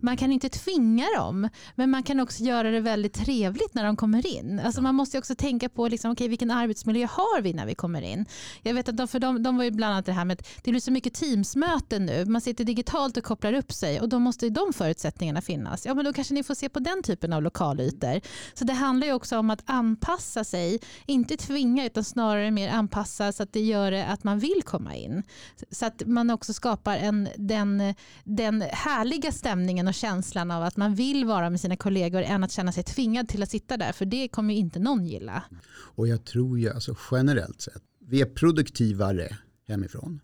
Man 0.05 0.17
kan 0.17 0.33
inte 0.33 0.49
tvinga 0.49 1.07
dem, 1.17 1.49
men 1.75 1.91
man 1.91 2.03
kan 2.03 2.21
också 2.21 2.43
göra 2.43 2.71
det 2.71 2.81
väldigt 2.81 3.13
trevligt 3.15 3.75
när 3.75 3.85
de 3.85 3.97
kommer 3.97 4.27
in. 4.27 4.61
Alltså 4.65 4.83
man 4.83 4.95
måste 4.95 5.19
också 5.19 5.35
tänka 5.35 5.69
på 5.69 5.89
liksom, 5.89 6.11
okay, 6.11 6.29
vilken 6.29 6.51
arbetsmiljö 6.51 7.07
har 7.11 7.41
vi 7.41 7.53
när 7.53 7.67
vi 7.67 7.75
kommer 7.75 8.03
in. 8.03 8.27
Jag 8.63 8.75
vet 8.75 8.89
att 8.89 8.97
de, 8.97 9.09
för 9.09 9.19
de, 9.19 9.43
de 9.43 9.57
var 9.57 9.65
ju 9.65 9.71
bland 9.71 9.93
annat 9.93 10.07
det 10.07 10.13
här 10.13 10.25
med 10.25 10.41
att 10.41 10.49
det 10.63 10.71
blir 10.71 10.81
så 10.81 10.91
mycket 10.91 11.15
Teamsmöten 11.15 12.07
nu. 12.07 12.25
Man 12.25 12.41
sitter 12.41 12.65
digitalt 12.65 13.17
och 13.17 13.25
kopplar 13.25 13.53
upp 13.53 13.73
sig 13.73 14.01
och 14.01 14.09
då 14.09 14.19
måste 14.19 14.51
de 14.51 14.73
förutsättningarna 14.73 15.41
finnas. 15.41 15.87
Ja, 15.87 15.95
men 15.95 16.05
då 16.05 16.13
kanske 16.13 16.35
ni 16.35 16.43
får 16.43 16.55
se 16.55 16.69
på 16.69 16.79
den 16.79 17.03
typen 17.03 17.33
av 17.33 17.43
lokalytor. 17.43 18.21
Så 18.55 18.65
det 18.65 18.73
handlar 18.73 19.07
ju 19.07 19.13
också 19.13 19.39
om 19.39 19.51
att 19.51 19.63
anpassa 19.67 20.45
sig, 20.45 20.81
inte 21.07 21.37
tvinga 21.37 21.87
utan 21.87 22.05
snarare 22.05 22.51
mer 22.51 22.69
anpassa 22.69 23.33
så 23.33 23.43
att 23.43 23.53
det 23.53 23.61
gör 23.61 23.91
det 23.91 24.07
att 24.07 24.25
man 24.25 24.39
vill 24.39 24.63
komma 24.65 24.95
in. 24.95 25.23
Så 25.71 25.87
att 25.87 26.03
man 26.07 26.31
också 26.31 26.53
skapar 26.53 26.97
en, 26.97 27.29
den, 27.37 27.95
den 28.25 28.63
härliga 28.73 29.33
stämningen 29.33 29.89
och 29.93 29.97
känslan 29.97 30.51
av 30.51 30.63
att 30.63 30.77
man 30.77 30.95
vill 30.95 31.25
vara 31.25 31.51
med 31.51 31.61
sina 31.61 31.77
kollegor 31.77 32.23
än 32.23 32.45
att 32.45 32.53
känna 32.53 32.73
sig 32.73 32.85
tvingad 32.85 33.29
till 33.29 33.43
att 33.43 33.51
sitta 33.51 33.77
där. 33.77 33.93
För 33.93 34.05
det 34.05 34.29
kommer 34.29 34.55
ju 34.55 34.61
inte 34.61 34.79
någon 34.79 35.07
gilla. 35.07 35.45
Och 35.73 36.09
jag 36.09 36.25
tror 36.25 36.59
ju 36.59 36.71
alltså 36.71 36.97
generellt 37.11 37.61
sett, 37.61 37.83
vi 37.99 38.21
är 38.21 38.27
produktivare 38.27 39.39
hemifrån. 39.69 40.21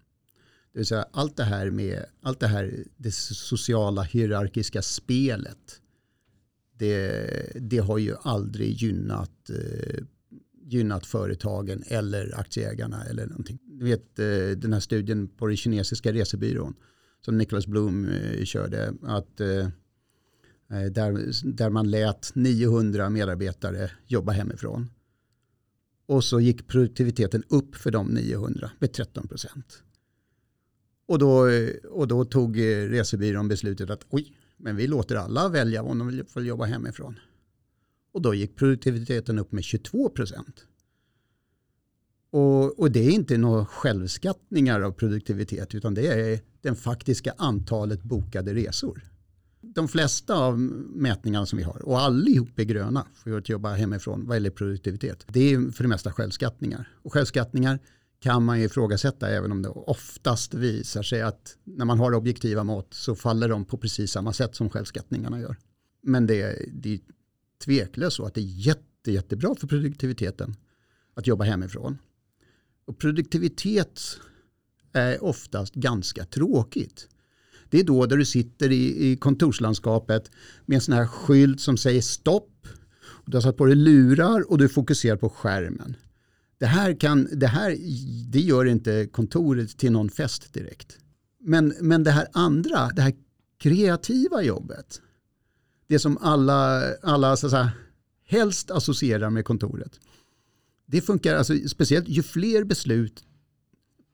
Det 0.72 0.78
vill 0.78 0.86
säga 0.86 1.06
allt 1.12 1.36
det 1.36 1.44
här 1.44 1.70
med 1.70 2.04
allt 2.22 2.40
det 2.40 2.46
här 2.46 2.84
det 2.96 3.14
sociala 3.14 4.02
hierarkiska 4.02 4.82
spelet. 4.82 5.80
Det, 6.78 7.52
det 7.54 7.78
har 7.78 7.98
ju 7.98 8.14
aldrig 8.22 8.72
gynnat, 8.72 9.50
eh, 9.50 10.04
gynnat 10.64 11.06
företagen 11.06 11.84
eller 11.86 12.40
aktieägarna 12.40 13.04
eller 13.04 13.26
någonting. 13.26 13.58
Du 13.64 13.84
vet 13.84 14.18
eh, 14.18 14.58
den 14.58 14.72
här 14.72 14.80
studien 14.80 15.28
på 15.28 15.46
den 15.46 15.56
kinesiska 15.56 16.12
resebyrån 16.12 16.74
som 17.20 17.38
Niklas 17.38 17.66
Blom 17.66 18.08
eh, 18.08 18.44
körde. 18.44 18.94
Att, 19.02 19.40
eh, 19.40 19.66
eh, 20.70 20.90
där, 20.90 21.30
där 21.54 21.70
man 21.70 21.90
lät 21.90 22.34
900 22.34 23.10
medarbetare 23.10 23.90
jobba 24.06 24.32
hemifrån. 24.32 24.90
Och 26.06 26.24
så 26.24 26.40
gick 26.40 26.66
produktiviteten 26.66 27.44
upp 27.48 27.76
för 27.76 27.90
de 27.90 28.06
900 28.06 28.70
med 28.78 28.92
13 28.92 29.28
procent. 29.28 29.82
Och 31.06 31.18
då, 31.18 31.46
och 31.90 32.08
då 32.08 32.24
tog 32.24 32.58
eh, 32.58 32.88
resebyrån 32.88 33.48
beslutet 33.48 33.90
att 33.90 34.06
oj, 34.10 34.34
men 34.56 34.76
vi 34.76 34.86
låter 34.86 35.16
alla 35.16 35.48
välja 35.48 35.82
om 35.82 35.98
de 35.98 36.08
vill 36.08 36.46
jobba 36.46 36.64
hemifrån. 36.64 37.18
Och 38.12 38.22
då 38.22 38.34
gick 38.34 38.56
produktiviteten 38.56 39.38
upp 39.38 39.52
med 39.52 39.64
22 39.64 40.08
procent. 40.08 40.66
Och, 42.30 42.78
och, 42.78 42.90
det 42.90 43.00
är 43.00 43.10
inte 43.10 43.38
några 43.38 43.66
självskattningar 43.66 44.80
av 44.80 44.92
produktivitet 44.92 45.74
utan 45.74 45.94
det 45.94 46.06
är 46.06 46.40
den 46.60 46.76
faktiska 46.76 47.34
antalet 47.38 48.02
bokade 48.02 48.54
resor. 48.54 49.02
De 49.60 49.88
flesta 49.88 50.34
av 50.34 50.58
mätningarna 50.58 51.46
som 51.46 51.56
vi 51.56 51.62
har 51.62 51.82
och 51.84 52.00
allihop 52.00 52.58
är 52.58 52.64
gröna 52.64 53.06
för 53.14 53.38
att 53.38 53.48
jobba 53.48 53.72
hemifrån 53.74 54.26
vad 54.26 54.36
gäller 54.36 54.50
produktivitet. 54.50 55.26
Det 55.28 55.52
är 55.52 55.70
för 55.70 55.84
det 55.84 55.88
mesta 55.88 56.12
självskattningar. 56.12 56.88
Och 57.02 57.12
självskattningar 57.12 57.78
kan 58.20 58.44
man 58.44 58.58
ju 58.58 58.64
ifrågasätta 58.64 59.28
även 59.28 59.52
om 59.52 59.62
det 59.62 59.68
oftast 59.68 60.54
visar 60.54 61.02
sig 61.02 61.22
att 61.22 61.56
när 61.64 61.84
man 61.84 61.98
har 61.98 62.14
objektiva 62.14 62.64
mått 62.64 62.94
så 62.94 63.14
faller 63.14 63.48
de 63.48 63.64
på 63.64 63.78
precis 63.78 64.10
samma 64.10 64.32
sätt 64.32 64.54
som 64.54 64.70
självskattningarna 64.70 65.40
gör. 65.40 65.56
Men 66.02 66.26
det 66.26 66.42
är, 66.42 66.68
det 66.72 66.94
är 66.94 67.00
tveklöst 67.64 68.16
så 68.16 68.24
att 68.24 68.34
det 68.34 68.40
är 68.40 68.66
jätte, 68.66 69.12
jättebra 69.12 69.54
för 69.54 69.66
produktiviteten 69.66 70.56
att 71.14 71.26
jobba 71.26 71.44
hemifrån. 71.44 71.98
Och 72.88 72.98
produktivitet 72.98 74.00
är 74.92 75.24
oftast 75.24 75.74
ganska 75.74 76.24
tråkigt. 76.24 77.08
Det 77.70 77.80
är 77.80 77.84
då 77.84 78.06
där 78.06 78.16
du 78.16 78.24
sitter 78.24 78.72
i, 78.72 79.10
i 79.10 79.16
kontorslandskapet 79.16 80.30
med 80.66 80.74
en 80.74 80.80
sån 80.80 80.94
här 80.94 81.06
skylt 81.06 81.60
som 81.60 81.76
säger 81.76 82.00
stopp. 82.00 82.68
Du 83.26 83.36
har 83.36 83.42
satt 83.42 83.56
på 83.56 83.64
dig 83.64 83.74
lurar 83.74 84.50
och 84.50 84.58
du 84.58 84.68
fokuserar 84.68 85.16
på 85.16 85.28
skärmen. 85.28 85.96
Det 86.58 86.66
här, 86.66 87.00
kan, 87.00 87.28
det 87.32 87.46
här 87.46 87.76
det 88.28 88.40
gör 88.40 88.64
inte 88.64 89.06
kontoret 89.06 89.78
till 89.78 89.92
någon 89.92 90.10
fest 90.10 90.54
direkt. 90.54 90.98
Men, 91.40 91.74
men 91.80 92.04
det 92.04 92.10
här 92.10 92.28
andra, 92.32 92.88
det 92.88 93.02
här 93.02 93.14
kreativa 93.58 94.42
jobbet, 94.42 95.00
det 95.86 95.98
som 95.98 96.18
alla, 96.18 96.82
alla 97.02 97.36
så 97.36 97.46
att 97.46 97.50
säga, 97.50 97.70
helst 98.24 98.70
associerar 98.70 99.30
med 99.30 99.44
kontoret, 99.44 100.00
det 100.90 101.00
funkar, 101.00 101.34
alltså, 101.34 101.54
speciellt 101.68 102.08
ju 102.08 102.22
fler 102.22 102.64
beslut 102.64 103.24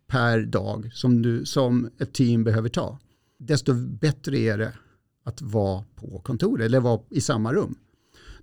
per 0.07 0.43
dag 0.43 0.91
som, 0.95 1.23
du, 1.23 1.45
som 1.45 1.91
ett 1.99 2.13
team 2.13 2.45
behöver 2.45 2.69
ta, 2.69 2.99
desto 3.39 3.75
bättre 3.75 4.39
är 4.39 4.59
det 4.59 4.73
att 5.25 5.43
vara 5.43 5.85
på 5.95 6.19
kontoret 6.19 6.65
eller 6.65 6.81
vara 6.81 7.01
i 7.11 7.21
samma 7.21 7.53
rum. 7.53 7.75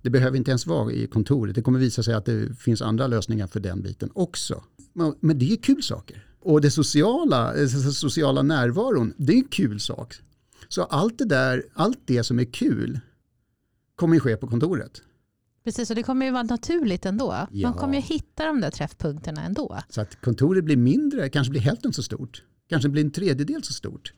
Det 0.02 0.10
behöver 0.10 0.36
inte 0.36 0.50
ens 0.50 0.66
vara 0.66 0.92
i 0.92 1.06
kontoret. 1.06 1.54
Det 1.54 1.62
kommer 1.62 1.78
visa 1.78 2.02
sig 2.02 2.14
att 2.14 2.24
det 2.24 2.58
finns 2.58 2.82
andra 2.82 3.06
lösningar 3.06 3.46
för 3.46 3.60
den 3.60 3.82
biten 3.82 4.10
också. 4.14 4.64
Men 5.20 5.38
det 5.38 5.52
är 5.52 5.56
kul 5.56 5.82
saker. 5.82 6.26
Och 6.40 6.60
det 6.60 6.70
sociala, 6.70 7.54
eh, 7.54 7.68
sociala 7.68 8.42
närvaron, 8.42 9.14
det 9.16 9.32
är 9.32 9.36
en 9.36 9.48
kul 9.48 9.80
sak. 9.80 10.14
Så 10.68 10.82
allt 10.82 11.18
det 11.18 11.24
där, 11.24 11.64
allt 11.74 11.98
det 12.04 12.24
som 12.24 12.38
är 12.38 12.44
kul 12.44 13.00
kommer 13.96 14.14
ju 14.14 14.20
ske 14.20 14.36
på 14.36 14.46
kontoret. 14.46 15.02
Precis, 15.64 15.90
och 15.90 15.96
det 15.96 16.02
kommer 16.02 16.26
ju 16.26 16.32
vara 16.32 16.42
naturligt 16.42 17.06
ändå. 17.06 17.46
Ja. 17.50 17.68
Man 17.68 17.78
kommer 17.78 17.94
ju 17.94 18.00
hitta 18.00 18.46
de 18.46 18.60
där 18.60 18.70
träffpunkterna 18.70 19.44
ändå. 19.44 19.78
Så 19.88 20.00
att 20.00 20.20
kontoret 20.20 20.64
blir 20.64 20.76
mindre, 20.76 21.28
kanske 21.28 21.50
blir 21.50 21.60
hälften 21.60 21.92
så 21.92 22.02
stort. 22.02 22.42
Kanske 22.68 22.88
blir 22.88 23.04
en 23.04 23.10
tredjedel 23.10 23.62
så 23.64 23.72
stort. 23.72 24.12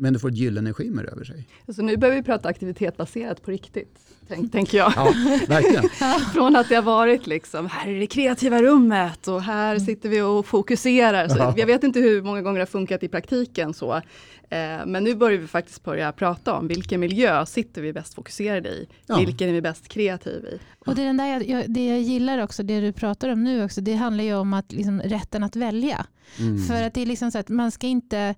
Men 0.00 0.12
det 0.12 0.18
får 0.18 0.28
ett 0.28 0.36
gyllene 0.36 0.72
skimmer 0.72 1.04
över 1.04 1.24
sig. 1.24 1.48
Så 1.74 1.82
nu 1.82 1.96
börjar 1.96 2.14
vi 2.14 2.22
prata 2.22 2.48
aktivitetsbaserat 2.48 3.42
på 3.42 3.50
riktigt, 3.50 3.98
tänk, 4.28 4.52
tänker 4.52 4.78
jag. 4.78 4.92
Ja, 4.96 5.12
verkligen. 5.48 5.84
Från 6.34 6.56
att 6.56 6.68
det 6.68 6.74
har 6.74 6.82
varit 6.82 7.26
liksom, 7.26 7.66
här 7.66 7.90
är 7.90 8.00
det 8.00 8.06
kreativa 8.06 8.62
rummet 8.62 9.28
och 9.28 9.42
här 9.42 9.74
mm. 9.74 9.86
sitter 9.86 10.08
vi 10.08 10.20
och 10.20 10.46
fokuserar. 10.46 11.28
Så 11.28 11.54
jag 11.56 11.66
vet 11.66 11.84
inte 11.84 12.00
hur 12.00 12.22
många 12.22 12.42
gånger 12.42 12.58
det 12.58 12.60
har 12.60 12.66
funkat 12.66 13.02
i 13.02 13.08
praktiken 13.08 13.74
så. 13.74 14.02
Eh, 14.50 14.86
men 14.86 15.04
nu 15.04 15.14
börjar 15.14 15.38
vi 15.38 15.46
faktiskt 15.46 15.84
börja 15.84 16.12
prata 16.12 16.54
om 16.54 16.68
vilken 16.68 17.00
miljö 17.00 17.46
sitter 17.46 17.82
vi 17.82 17.92
bäst 17.92 18.14
fokuserade 18.14 18.68
i? 18.68 18.88
Ja. 19.06 19.18
Vilken 19.18 19.48
är 19.48 19.52
vi 19.52 19.62
bäst 19.62 19.88
kreativ 19.88 20.44
i? 20.44 20.58
Och 20.78 20.94
det, 20.94 21.02
är 21.02 21.06
den 21.06 21.16
där 21.16 21.26
jag, 21.26 21.48
jag, 21.48 21.70
det 21.70 21.86
jag 21.86 22.00
gillar 22.00 22.38
också, 22.38 22.62
det 22.62 22.80
du 22.80 22.92
pratar 22.92 23.28
om 23.28 23.44
nu 23.44 23.64
också, 23.64 23.80
det 23.80 23.94
handlar 23.94 24.24
ju 24.24 24.34
om 24.34 24.54
att 24.54 24.72
liksom, 24.72 25.00
rätten 25.00 25.42
att 25.42 25.56
välja. 25.56 26.06
Mm. 26.38 26.64
För 26.64 26.82
att 26.82 26.94
det 26.94 27.02
är 27.02 27.06
liksom 27.06 27.30
så 27.30 27.38
att 27.38 27.48
man 27.48 27.70
ska 27.70 27.86
inte, 27.86 28.34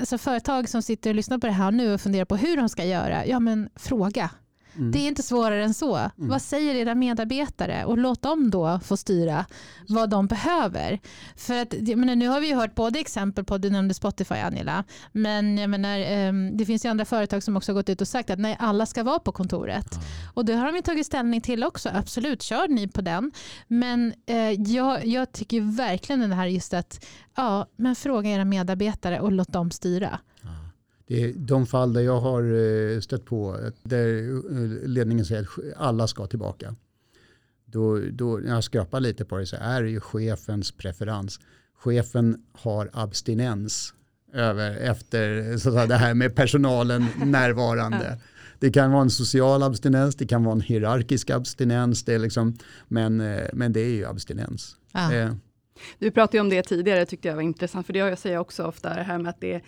alltså 0.00 0.18
företag 0.18 0.68
som 0.68 0.82
sitter 0.82 1.10
och 1.10 1.16
lyssnar 1.16 1.38
på 1.38 1.46
det 1.46 1.52
här 1.52 1.70
nu 1.70 1.94
och 1.94 2.00
funderar 2.00 2.24
på 2.24 2.36
hur 2.36 2.56
de 2.56 2.68
ska 2.68 2.84
göra, 2.84 3.26
ja 3.26 3.40
men 3.40 3.68
fråga. 3.76 4.30
Mm. 4.76 4.92
Det 4.92 4.98
är 4.98 5.08
inte 5.08 5.22
svårare 5.22 5.64
än 5.64 5.74
så. 5.74 6.10
Vad 6.16 6.42
säger 6.42 6.74
era 6.74 6.94
medarbetare? 6.94 7.84
Och 7.84 7.98
låt 7.98 8.22
dem 8.22 8.50
då 8.50 8.80
få 8.84 8.96
styra 8.96 9.46
vad 9.88 10.10
de 10.10 10.26
behöver. 10.26 10.98
För 11.36 11.62
att, 11.62 11.72
menar, 11.72 12.16
nu 12.16 12.28
har 12.28 12.40
vi 12.40 12.48
ju 12.48 12.54
hört 12.54 12.74
både 12.74 12.98
exempel 12.98 13.44
på, 13.44 13.58
du 13.58 13.70
nämnde 13.70 13.94
Spotify 13.94 14.34
Angela, 14.34 14.84
men 15.12 15.58
jag 15.58 15.70
menar, 15.70 15.98
ehm, 15.98 16.56
det 16.56 16.66
finns 16.66 16.84
ju 16.84 16.88
andra 16.88 17.04
företag 17.04 17.42
som 17.42 17.56
också 17.56 17.74
gått 17.74 17.88
ut 17.88 18.00
och 18.00 18.08
sagt 18.08 18.30
att 18.30 18.38
nej, 18.38 18.56
alla 18.60 18.86
ska 18.86 19.02
vara 19.02 19.18
på 19.18 19.32
kontoret. 19.32 19.98
Och 20.34 20.44
det 20.44 20.54
har 20.54 20.66
de 20.66 20.76
ju 20.76 20.82
tagit 20.82 21.06
ställning 21.06 21.40
till 21.40 21.64
också. 21.64 21.88
Absolut, 21.94 22.42
kör 22.42 22.68
ni 22.68 22.88
på 22.88 23.00
den. 23.00 23.32
Men 23.66 24.14
eh, 24.26 24.50
jag, 24.50 25.06
jag 25.06 25.32
tycker 25.32 25.76
verkligen 25.76 26.30
det 26.30 26.34
här 26.34 26.46
just 26.46 26.74
att 26.74 27.06
ja, 27.36 27.66
men 27.76 27.96
fråga 27.96 28.30
era 28.30 28.44
medarbetare 28.44 29.20
och 29.20 29.32
låt 29.32 29.52
dem 29.52 29.70
styra. 29.70 30.18
Det 31.10 31.24
är 31.24 31.32
de 31.36 31.66
fall 31.66 31.92
där 31.92 32.00
jag 32.00 32.20
har 32.20 32.42
eh, 32.42 33.00
stött 33.00 33.24
på, 33.24 33.52
att 33.52 33.74
där 33.82 34.28
eh, 34.28 34.88
ledningen 34.88 35.24
säger 35.24 35.42
att 35.42 35.48
alla 35.76 36.06
ska 36.06 36.26
tillbaka. 36.26 36.74
Då, 37.64 37.98
då 38.12 38.36
när 38.36 38.54
jag 38.54 38.64
skrapar 38.64 39.00
lite 39.00 39.24
på 39.24 39.38
det 39.38 39.46
så 39.46 39.56
är 39.60 39.82
det 39.82 39.90
ju 39.90 40.00
chefens 40.00 40.72
preferens. 40.72 41.40
Chefen 41.74 42.42
har 42.52 42.90
abstinens 42.92 43.94
över, 44.32 44.76
efter 44.76 45.56
så 45.58 45.68
att 45.68 45.74
säga, 45.74 45.86
det 45.86 45.96
här 45.96 46.14
med 46.14 46.34
personalen 46.36 47.06
närvarande. 47.24 48.18
Det 48.58 48.70
kan 48.70 48.92
vara 48.92 49.02
en 49.02 49.10
social 49.10 49.62
abstinens, 49.62 50.16
det 50.16 50.26
kan 50.26 50.44
vara 50.44 50.54
en 50.54 50.60
hierarkisk 50.60 51.30
abstinens, 51.30 52.04
det 52.04 52.14
är 52.14 52.18
liksom, 52.18 52.58
men, 52.88 53.20
eh, 53.20 53.48
men 53.52 53.72
det 53.72 53.80
är 53.80 53.90
ju 53.90 54.06
abstinens. 54.06 54.76
Ja. 54.92 55.14
Eh, 55.14 55.32
Du 55.98 56.10
pratade 56.10 56.36
ju 56.36 56.40
om 56.40 56.48
det 56.48 56.62
tidigare, 56.62 57.06
tyckte 57.06 57.28
jag 57.28 57.34
var 57.34 57.42
intressant, 57.42 57.86
för 57.86 57.92
det 57.92 58.00
har 58.00 58.08
jag 58.08 58.18
säger 58.18 58.38
också 58.38 58.64
ofta, 58.64 58.94
det 58.94 59.02
här 59.02 59.18
med 59.18 59.30
att 59.30 59.40
det 59.40 59.54
är 59.54 59.62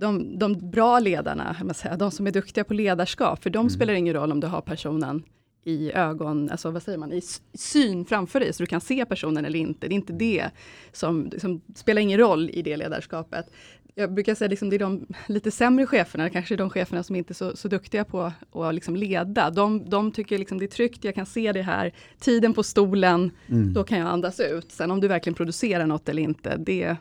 de, 0.00 0.38
de 0.38 0.70
bra 0.70 0.98
ledarna, 0.98 1.56
man 1.64 1.74
säga, 1.74 1.96
de 1.96 2.10
som 2.10 2.26
är 2.26 2.30
duktiga 2.30 2.64
på 2.64 2.74
ledarskap, 2.74 3.42
för 3.42 3.50
de 3.50 3.70
spelar 3.70 3.94
ingen 3.94 4.14
roll 4.14 4.32
om 4.32 4.40
du 4.40 4.46
har 4.46 4.60
personen 4.60 5.22
i 5.64 5.92
ögon, 5.92 6.50
alltså 6.50 6.70
vad 6.70 6.82
säger 6.82 6.98
man, 6.98 7.12
i 7.12 7.22
syn 7.54 8.04
framför 8.04 8.40
dig, 8.40 8.52
så 8.52 8.62
du 8.62 8.66
kan 8.66 8.80
se 8.80 9.04
personen 9.04 9.44
eller 9.44 9.58
inte. 9.58 9.88
Det 9.88 9.92
är 9.92 9.96
inte 9.96 10.12
det 10.12 10.50
som, 10.92 11.30
som 11.38 11.60
spelar 11.74 12.02
ingen 12.02 12.18
roll 12.18 12.50
i 12.50 12.62
det 12.62 12.76
ledarskapet. 12.76 13.46
Jag 13.94 14.14
brukar 14.14 14.34
säga 14.34 14.48
liksom 14.48 14.70
det 14.70 14.76
är 14.76 14.78
de 14.78 15.06
lite 15.26 15.50
sämre 15.50 15.86
cheferna, 15.86 16.30
kanske 16.30 16.56
de 16.56 16.70
cheferna 16.70 17.02
som 17.02 17.16
inte 17.16 17.32
är 17.32 17.34
så, 17.34 17.56
så 17.56 17.68
duktiga 17.68 18.04
på 18.04 18.32
att 18.52 18.74
liksom 18.74 18.96
leda. 18.96 19.50
De, 19.50 19.90
de 19.90 20.12
tycker 20.12 20.38
liksom 20.38 20.58
det 20.58 20.64
är 20.64 20.68
tryggt, 20.68 21.04
jag 21.04 21.14
kan 21.14 21.26
se 21.26 21.52
det 21.52 21.62
här, 21.62 21.92
tiden 22.20 22.54
på 22.54 22.62
stolen, 22.62 23.30
mm, 23.48 23.72
då 23.72 23.84
kan 23.84 23.98
jag 23.98 24.08
andas 24.08 24.40
ut. 24.40 24.72
Sen 24.72 24.90
om 24.90 25.00
du 25.00 25.08
verkligen 25.08 25.34
producerar 25.34 25.86
något 25.86 26.08
eller 26.08 26.22
inte, 26.22 26.56
det 26.56 26.96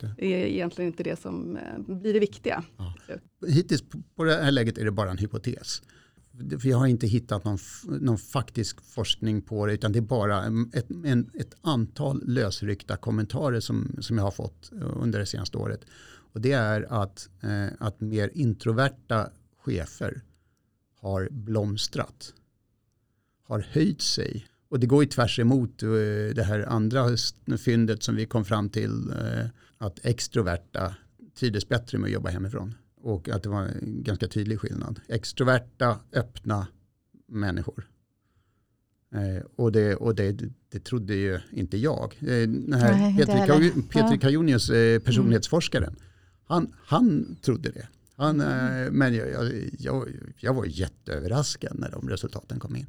det. 0.00 0.14
är 0.18 0.46
egentligen 0.46 0.90
inte 0.90 1.02
det 1.02 1.20
som 1.20 1.56
eh, 1.56 1.78
blir 1.78 2.12
det 2.12 2.20
viktiga. 2.20 2.64
hittills 3.46 3.82
på- 4.16 4.24
det 4.24 4.34
här 4.36 4.50
läget 4.50 4.78
är 4.78 4.84
det 4.84 4.90
bara 4.90 5.10
en 5.10 5.18
hypotes. 5.18 5.82
Jag 6.62 6.76
har 6.78 6.86
inte 6.86 7.06
hittat 7.06 7.44
någon, 7.44 7.58
någon 8.00 8.18
faktisk 8.18 8.80
forskning 8.80 9.42
på 9.42 9.66
det 9.66 9.72
utan 9.72 9.92
det 9.92 9.98
är 9.98 10.00
bara 10.00 10.44
ett, 10.72 10.90
en, 11.04 11.30
ett 11.34 11.54
antal 11.60 12.22
lösryckta 12.26 12.96
kommentarer 12.96 13.60
som, 13.60 13.96
som 14.00 14.18
jag 14.18 14.24
har 14.24 14.30
fått 14.30 14.72
eh, 14.72 15.02
under 15.02 15.18
det 15.18 15.26
senaste 15.26 15.58
året. 15.58 15.84
Och 16.32 16.40
det 16.40 16.52
är 16.52 16.82
att, 17.02 17.28
eh, 17.42 17.66
att 17.78 18.00
mer 18.00 18.30
introverta 18.34 19.30
chefer 19.56 20.22
har 21.00 21.28
blomstrat. 21.30 22.34
Har 23.42 23.66
höjt 23.70 24.00
sig. 24.02 24.46
Och 24.74 24.80
det 24.80 24.86
går 24.86 25.04
ju 25.04 25.10
tvärs 25.10 25.38
emot 25.38 25.82
eh, 25.82 25.88
det 26.34 26.42
här 26.46 26.60
andra 26.68 27.16
fyndet 27.58 28.02
som 28.02 28.16
vi 28.16 28.26
kom 28.26 28.44
fram 28.44 28.68
till. 28.68 29.10
eh, 29.10 29.46
Att 29.78 29.98
extroverta 30.06 30.94
trivdes 31.38 31.68
bättre 31.68 31.98
med 31.98 32.08
att 32.08 32.12
jobba 32.12 32.30
hemifrån. 32.30 32.74
Och 32.96 33.28
att 33.28 33.42
det 33.42 33.48
var 33.48 33.62
en 33.62 34.02
ganska 34.02 34.28
tydlig 34.28 34.60
skillnad. 34.60 35.00
Extroverta, 35.08 35.98
öppna 36.12 36.66
människor. 37.28 37.88
Eh, 39.14 39.44
och 39.56 39.72
det, 39.72 39.94
och 39.96 40.14
det, 40.14 40.38
det 40.68 40.84
trodde 40.84 41.14
ju 41.14 41.40
inte 41.52 41.76
jag. 41.76 42.16
Den 42.20 42.72
här 42.72 42.92
Nej, 42.92 43.16
Petri. 43.18 43.34
Kaju- 43.34 43.88
Petri. 43.88 44.18
Kajonius, 44.18 44.68
personlighetsforskaren, 45.04 45.96
han, 46.44 46.74
han 46.86 47.36
trodde 47.42 47.70
det. 47.70 47.88
Han, 48.16 48.40
Mm. 48.40 48.94
men 48.98 49.14
jag, 49.14 49.30
jag, 49.30 49.52
jag, 49.78 50.08
jag 50.40 50.54
var 50.54 50.64
jätteöverraskad 50.66 51.78
när 51.78 51.90
de 51.90 52.08
resultaten 52.08 52.58
kom 52.60 52.76
in. 52.76 52.86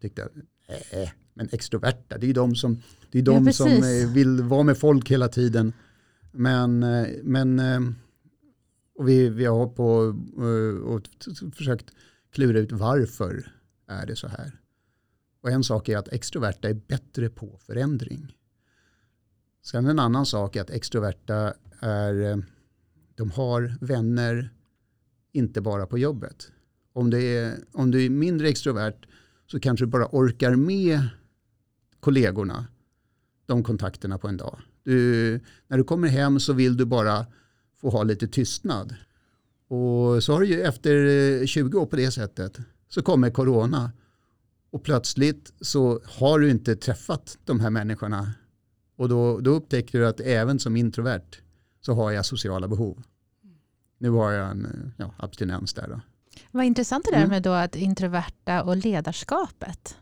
Tyckte, 0.00 0.28
äh, 0.68 1.10
men 1.34 1.48
extroverta, 1.52 2.18
det 2.18 2.26
är 2.26 2.28
ju 2.28 2.32
de 2.32 2.56
som, 2.56 2.82
det 3.10 3.18
är 3.18 3.22
de 3.22 3.46
Ja, 3.46 3.52
som 3.52 3.68
eh, 3.68 4.12
vill 4.14 4.42
vara 4.42 4.62
med 4.62 4.78
folk 4.78 5.10
hela 5.10 5.28
tiden. 5.28 5.72
Men, 6.32 6.82
eh, 6.82 7.08
men 7.22 7.58
eh, 7.58 7.80
och 8.94 9.08
vi, 9.08 9.28
vi 9.28 9.44
har 9.44 9.66
på 9.66 10.16
eh, 10.38 10.82
och 10.82 11.02
försökt 11.54 11.86
klura 12.32 12.58
ut 12.58 12.72
varför 12.72 13.52
är 13.88 14.06
det 14.06 14.16
så 14.16 14.28
här. 14.28 14.60
Och 15.42 15.50
en 15.50 15.64
sak 15.64 15.88
är 15.88 15.98
att 15.98 16.08
extroverta 16.08 16.68
är 16.68 16.74
bättre 16.74 17.28
på 17.28 17.58
förändring. 17.66 18.36
Sen 19.62 19.86
en 19.86 19.98
annan 19.98 20.26
sak 20.26 20.56
är 20.56 20.60
att 20.60 20.70
extroverta 20.70 21.54
är, 21.80 22.30
eh, 22.30 22.36
de 23.14 23.30
har 23.30 23.76
vänner 23.80 24.50
inte 25.32 25.60
bara 25.60 25.86
på 25.86 25.98
jobbet. 25.98 26.50
Om, 26.92 27.10
det 27.10 27.22
är, 27.22 27.58
om 27.72 27.90
du 27.90 28.04
är 28.04 28.10
mindre 28.10 28.48
extrovert 28.48 29.06
så 29.46 29.60
kanske 29.60 29.84
du 29.84 29.90
bara 29.90 30.08
orkar 30.12 30.56
med 30.56 31.00
kollegorna, 32.00 32.66
de 33.46 33.64
kontakterna 33.64 34.18
på 34.18 34.28
en 34.28 34.36
dag. 34.36 34.58
Du, 34.82 35.40
när 35.68 35.78
du 35.78 35.84
kommer 35.84 36.08
hem 36.08 36.40
så 36.40 36.52
vill 36.52 36.76
du 36.76 36.84
bara 36.84 37.26
få 37.80 37.90
ha 37.90 38.02
lite 38.02 38.28
tystnad. 38.28 38.94
Och 39.68 40.24
så 40.24 40.32
har 40.32 40.40
du 40.40 40.46
ju 40.46 40.62
efter 40.62 41.06
eh, 41.40 41.46
20 41.46 41.78
år 41.78 41.86
på 41.86 41.96
det 41.96 42.10
sättet 42.10 42.58
så 42.88 43.02
kommer 43.02 43.30
corona 43.30 43.92
och 44.70 44.82
plötsligt 44.82 45.52
så 45.60 46.00
har 46.04 46.38
du 46.38 46.50
inte 46.50 46.76
träffat 46.76 47.38
de 47.44 47.60
här 47.60 47.70
människorna 47.70 48.32
och 48.96 49.08
då, 49.08 49.40
då 49.40 49.50
upptäcker 49.50 49.98
du 49.98 50.06
att 50.06 50.20
även 50.20 50.58
som 50.58 50.76
introvert 50.76 51.40
så 51.80 51.94
har 51.94 52.10
jag 52.10 52.26
sociala 52.26 52.68
behov. 52.68 53.02
Nu 53.98 54.10
har 54.10 54.32
jag 54.32 54.50
en 54.50 54.64
eh, 54.64 54.90
ja, 54.96 55.14
abstinens 55.16 55.74
där 55.74 55.88
då. 55.88 56.00
Vad 56.50 56.64
intressant 56.64 57.04
det 57.04 57.10
där 57.10 57.18
Mm. 57.18 57.30
med 57.30 57.42
då 57.42 57.52
att 57.52 57.76
introverta 57.76 58.62
och 58.62 58.76
ledarskapet. 58.76 59.96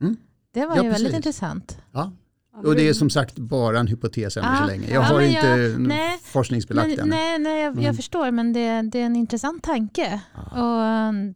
Mm. 0.00 0.16
Det 0.54 0.66
var 0.66 0.76
Ja, 0.76 0.82
ju 0.82 0.88
väldigt 0.88 1.02
precis. 1.12 1.16
intressant. 1.16 1.78
Ja. 1.92 2.12
Ja, 2.54 2.58
Och 2.68 2.74
det 2.74 2.88
är 2.88 2.92
som 2.92 3.10
sagt 3.10 3.38
bara 3.38 3.78
en 3.80 3.86
hypotes 3.86 4.36
än 4.36 4.44
Ah, 4.44 4.58
så 4.60 4.66
länge. 4.66 4.84
Jag 4.90 4.94
ja, 5.02 5.06
har 5.06 5.20
inte 5.20 5.46
jag- 5.46 5.80
nej, 5.80 6.18
forskningsbelagt 6.22 6.88
Men, 6.88 6.98
ännu. 6.98 7.10
nej, 7.10 7.38
nej, 7.38 7.62
jag, 7.62 7.74
jag 7.76 7.82
Mm. 7.84 7.96
förstår, 7.96 8.30
men 8.30 8.52
det, 8.52 8.82
det 8.82 9.00
är 9.00 9.06
en 9.06 9.16
intressant 9.16 9.62
tanke. 9.62 10.20
Och, 10.34 10.82
mm, 10.84 11.34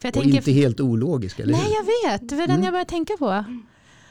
för 0.00 0.08
jag 0.08 0.16
och 0.16 0.22
tänker, 0.22 0.38
inte 0.38 0.52
helt 0.52 0.80
ologisk, 0.80 1.38
eller 1.40 1.52
Nej, 1.52 1.62
hur? 1.64 1.74
jag 1.74 2.12
vet. 2.12 2.28
Det 2.28 2.34
var 2.36 2.42
den 2.46 2.50
Mm. 2.50 2.64
jag 2.64 2.72
började 2.72 2.90
tänka 2.90 3.12
på. 3.18 3.44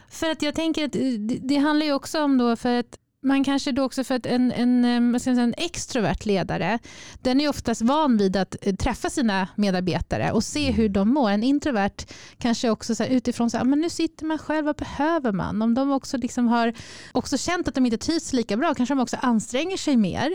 För 0.10 0.30
att 0.30 0.42
jag 0.42 0.56
tänker 0.56 0.86
att 0.86 0.92
det, 0.92 1.18
det 1.44 1.56
handlar 1.58 1.86
ju 1.86 1.94
också 1.94 2.24
om 2.24 2.38
då 2.38 2.56
för 2.56 2.80
att 2.80 2.98
man 3.26 3.44
kanske 3.44 3.72
då 3.72 3.84
också 3.84 4.04
för 4.04 4.16
att 4.16 4.26
en, 4.26 4.52
en, 4.52 4.86
eh, 4.86 5.12
vad 5.12 5.22
säga, 5.22 5.42
en 5.42 5.54
extrovert 5.58 6.26
ledare, 6.26 6.80
den 7.22 7.42
är 7.42 7.50
oftast 7.50 7.82
van 7.82 8.18
vid 8.18 8.36
att 8.38 8.56
eh, 8.62 8.76
träffa 8.76 9.10
sina 9.10 9.48
medarbetare 9.56 10.32
och 10.32 10.44
se 10.44 10.72
hur 10.72 10.90
de 10.90 11.10
mår. 11.14 11.30
En 11.30 11.44
introvert 11.44 12.06
kanske 12.38 12.70
också 12.70 12.96
så 12.96 13.06
utifrån, 13.06 13.50
så 13.50 13.58
här, 13.58 13.62
"Ah, 13.66 13.68
men 13.68 13.80
nu 13.80 13.90
sitter 13.90 14.26
man 14.26 14.38
själv, 14.38 14.66
vad 14.66 14.76
behöver 14.76 15.32
man? 15.32 15.62
Om 15.62 15.74
de 15.74 15.92
också 15.92 16.18
liksom 16.18 16.48
har 16.48 16.74
också 17.12 17.38
känt 17.38 17.68
att 17.68 17.76
de 17.76 17.86
inte 17.86 17.98
trivs 17.98 18.34
lika 18.34 18.58
bra, 18.58 18.74
kanske 18.74 18.96
de 18.96 19.02
också 19.02 19.18
anstränger 19.22 19.78
sig 19.78 19.98
mer 19.98 20.30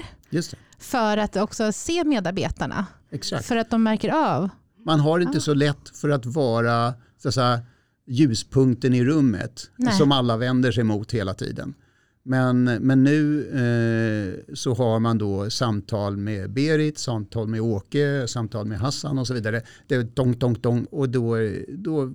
för 0.79 1.17
att 1.17 1.37
också 1.37 1.73
se 1.73 2.05
medarbetarna. 2.05 2.87
exakt. 3.13 3.47
För 3.47 3.57
att 3.57 3.71
de 3.71 3.83
märker 3.83 4.11
av. 4.13 4.49
Man 4.87 5.01
har 5.01 5.21
inte 5.21 5.39
Ah. 5.39 5.41
så 5.41 5.55
lätt 5.55 5.97
för 6.01 6.09
att 6.09 6.27
vara 6.27 6.95
så 7.23 7.29
att 7.29 7.35
säga, 7.35 7.61
ljuspunkten 8.07 8.95
i 8.95 9.05
rummet 9.05 9.71
Nej. 9.77 9.95
som 9.99 10.13
alla 10.13 10.37
vänder 10.37 10.73
sig 10.73 10.85
mot 10.85 11.13
hela 11.13 11.35
tiden. 11.35 11.75
Men, 12.23 12.65
men 12.65 13.05
nu 13.05 13.47
eh, 13.49 14.55
så 14.55 14.75
har 14.75 15.01
man 15.01 15.19
då 15.19 15.51
samtal 15.51 16.17
med 16.17 16.51
Berit, 16.53 16.99
samtal 16.99 17.49
med 17.49 17.61
Åke, 17.61 18.29
samtal 18.29 18.67
med 18.67 18.79
Hassan 18.79 19.19
och 19.19 19.27
så 19.27 19.35
vidare. 19.35 19.63
Det 19.89 19.95
är 19.95 20.03
dong, 20.03 20.39
dong, 20.39 20.57
dong 20.61 20.85
och 20.85 21.09
då, 21.09 21.37
då 21.69 22.13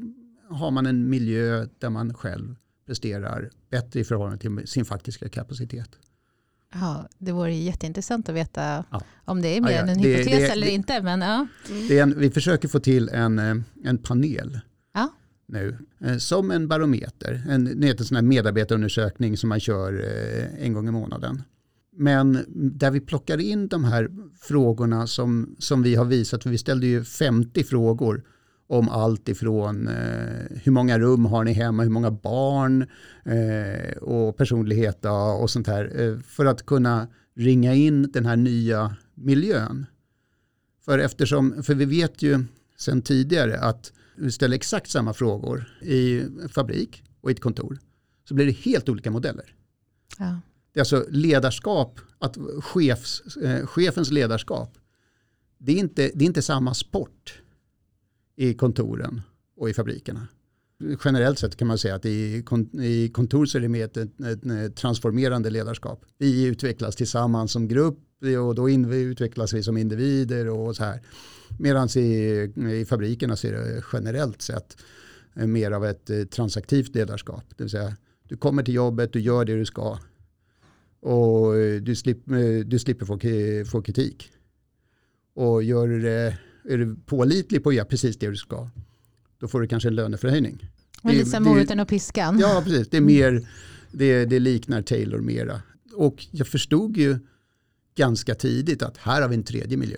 har 0.49 0.71
man 0.71 0.85
en 0.85 1.09
miljö 1.09 1.67
där 1.79 1.89
man 1.89 2.13
själv 2.13 2.55
presterar 2.87 3.49
bättre 3.69 3.99
i 3.99 4.03
förhållande 4.03 4.37
till 4.39 4.67
sin 4.67 4.85
faktiska 4.85 5.29
kapacitet. 5.29 5.89
Ja, 6.73 7.07
det 7.17 7.31
vore 7.31 7.53
jätteintressant 7.55 8.29
att 8.29 8.35
veta 8.35 8.83
Ja. 8.91 9.01
om 9.25 9.41
det 9.41 9.57
är 9.57 9.61
mer 9.61 9.69
Ja, 9.69 9.75
ja, 9.75 9.81
än 9.81 9.89
en 9.89 10.01
det- 10.01 10.09
hypotes 10.09 10.37
det- 10.39 10.47
eller 10.47 10.67
det- 10.67 10.73
inte. 10.73 11.01
Men, 11.01 11.21
ja. 11.21 11.47
Det 11.87 11.99
är 11.99 12.03
en, 12.03 12.19
vi 12.19 12.29
försöker 12.31 12.67
få 12.67 12.79
till 12.79 13.09
en, 13.09 13.39
eh, 13.39 13.55
en 13.83 13.97
panel 13.97 14.59
nu 15.47 15.77
eh, 15.99 16.17
som 16.17 16.51
en 16.51 16.67
barometer. 16.67 17.43
En, 17.49 17.81
det 17.81 17.99
en 17.99 18.05
sån 18.05 18.15
här 18.15 18.21
medarbetarundersökning 18.21 19.37
som 19.37 19.49
man 19.49 19.59
kör 19.59 19.93
eh, 19.93 20.65
en 20.65 20.73
gång 20.73 20.87
i 20.87 20.91
månaden. 20.91 21.41
Men 21.97 22.45
där 22.79 22.91
vi 22.91 22.99
plockar 22.99 23.37
in 23.37 23.67
de 23.67 23.83
här 23.83 24.09
frågorna 24.41 25.07
som, 25.07 25.55
som 25.59 25.83
vi 25.83 25.95
har 25.95 26.05
visat, 26.05 26.43
för 26.43 26.49
vi 26.49 26.57
ställde 26.57 26.87
ju 26.87 27.03
50 27.03 27.63
frågor 27.63 28.23
om 28.67 28.89
allt 28.89 29.29
ifrån 29.29 29.87
eh, 29.87 30.57
hur 30.63 30.71
många 30.71 30.99
rum 30.99 31.25
har 31.25 31.43
ni 31.43 31.53
hemma, 31.53 31.83
hur 31.83 31.89
många 31.89 32.11
barn 32.11 32.87
eh, 33.25 33.97
och 33.97 34.37
personlighet 34.37 35.05
och 35.41 35.49
sånt 35.49 35.67
här. 35.67 36.01
Eh, 36.01 36.19
för 36.19 36.45
att 36.45 36.65
kunna 36.65 37.07
ringa 37.35 37.73
in 37.73 38.11
den 38.11 38.25
här 38.25 38.35
nya 38.35 38.95
miljön. 39.13 39.85
För, 40.85 40.99
eftersom, 40.99 41.63
för 41.63 41.75
vi 41.75 41.85
vet 41.85 42.21
ju 42.21 42.43
sedan 42.77 43.01
tidigare 43.01 43.59
att 43.59 43.91
vi 44.15 44.31
ställer 44.31 44.55
exakt 44.55 44.89
samma 44.89 45.13
frågor 45.13 45.77
i 45.81 46.25
fabrik 46.49 47.03
och 47.21 47.29
i 47.29 47.33
ett 47.33 47.41
kontor 47.41 47.79
så 48.27 48.33
blir 48.33 48.45
det 48.45 48.51
helt 48.51 48.89
olika 48.89 49.11
modeller. 49.11 49.55
Ja. 50.19 50.41
Det 50.71 50.79
är 50.79 50.81
alltså 50.81 51.05
ledarskap, 51.09 51.99
att 52.19 52.37
chefs, 52.59 53.37
eh, 53.37 53.65
chefens 53.67 54.11
ledarskap, 54.11 54.77
det 55.57 55.71
är, 55.71 55.77
inte, 55.77 56.11
det 56.15 56.25
är 56.25 56.27
inte 56.27 56.41
samma 56.41 56.73
sport 56.73 57.41
i 58.35 58.53
kontoren 58.53 59.21
och 59.57 59.69
i 59.69 59.73
fabrikerna. 59.73 60.27
Generellt 61.05 61.39
sett 61.39 61.55
kan 61.55 61.67
man 61.67 61.77
säga 61.77 61.95
att 61.95 62.05
i, 62.05 62.43
kontor 63.13 63.45
så 63.45 63.57
är 63.57 63.61
det 63.61 63.69
mer 63.69 63.85
ett, 63.85 63.97
ett, 63.97 64.45
ett 64.45 64.75
transformerande 64.75 65.49
ledarskap. 65.49 66.05
Vi 66.17 66.45
utvecklas 66.45 66.95
tillsammans 66.95 67.51
som 67.51 67.67
grupp 67.67 67.99
och 68.21 68.55
då 68.55 68.69
utvecklas 68.69 69.53
vi 69.53 69.63
som 69.63 69.77
individer 69.77 70.49
och 70.49 70.75
så 70.75 70.83
här. 70.83 71.01
Medan 71.59 71.89
i, 71.97 72.51
i 72.81 72.85
fabrikerna 72.89 73.35
så 73.35 73.47
är 73.47 73.51
det 73.51 73.83
generellt 73.93 74.41
sett 74.41 74.77
mer 75.33 75.71
av 75.71 75.85
ett 75.85 76.09
eh, 76.09 76.23
transaktivt 76.23 76.95
ledarskap. 76.95 77.43
Det 77.57 77.63
vill 77.63 77.71
säga 77.71 77.95
du 78.27 78.37
kommer 78.37 78.63
till 78.63 78.73
jobbet, 78.73 79.13
du 79.13 79.19
gör 79.19 79.45
det 79.45 79.57
du 79.57 79.65
ska 79.65 79.99
och 80.99 81.53
du, 81.81 81.95
slipper, 81.95 82.63
du 82.63 82.79
slipper 82.79 83.05
få, 83.05 83.19
få 83.71 83.81
kritik. 83.81 84.31
Och 85.33 85.63
gör 85.63 85.87
det 85.87 86.37
är 86.69 86.77
du 86.77 86.95
pålitlig 87.05 87.63
på 87.63 87.69
att 87.69 87.75
göra 87.75 87.85
precis 87.85 88.17
det 88.17 88.29
du 88.29 88.35
ska, 88.35 88.69
då 89.39 89.47
får 89.47 89.61
du 89.61 89.67
kanske 89.67 89.89
en 89.89 89.95
löneförhöjning. 89.95 90.69
Men 91.01 91.15
lite 91.15 91.29
som 91.29 91.43
moroten 91.43 91.79
och 91.79 91.87
piskan. 91.87 92.39
Ja, 92.39 92.61
precis. 92.65 92.89
Det, 92.89 92.97
är 92.97 93.01
mer, 93.01 93.47
det, 93.91 94.25
det 94.25 94.39
liknar 94.39 94.81
Taylor 94.81 95.19
mera. 95.19 95.61
Och 95.93 96.25
jag 96.31 96.47
förstod 96.47 96.97
ju 96.97 97.19
ganska 97.95 98.35
tidigt 98.35 98.83
att 98.83 98.97
här 98.97 99.21
har 99.21 99.29
vi 99.29 99.35
en 99.35 99.43
tredje 99.43 99.77
miljö. 99.77 99.97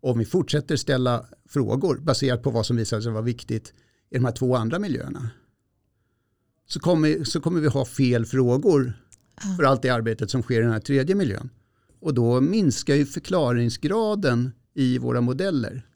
Om 0.00 0.18
vi 0.18 0.24
fortsätter 0.24 0.76
ställa 0.76 1.26
frågor 1.48 1.96
baserat 1.96 2.42
på 2.42 2.50
vad 2.50 2.66
som 2.66 2.76
visar 2.76 3.00
sig 3.00 3.12
vara 3.12 3.22
viktigt 3.22 3.74
i 4.10 4.14
de 4.14 4.24
här 4.24 4.32
två 4.32 4.56
andra 4.56 4.78
miljöerna 4.78 5.30
så 6.66 6.80
kommer, 6.80 7.24
så 7.24 7.40
kommer 7.40 7.60
vi 7.60 7.68
ha 7.68 7.84
fel 7.84 8.26
frågor 8.26 8.92
för 9.56 9.64
allt 9.64 9.82
det 9.82 9.90
arbetet 9.90 10.30
som 10.30 10.42
sker 10.42 10.60
i 10.60 10.62
den 10.62 10.72
här 10.72 10.80
tredje 10.80 11.14
miljön. 11.14 11.50
Och 12.00 12.14
då 12.14 12.40
minskar 12.40 12.94
ju 12.94 13.06
förklaringsgraden 13.06 14.50
i 14.74 14.98
våra 14.98 15.20
modeller. 15.20 15.86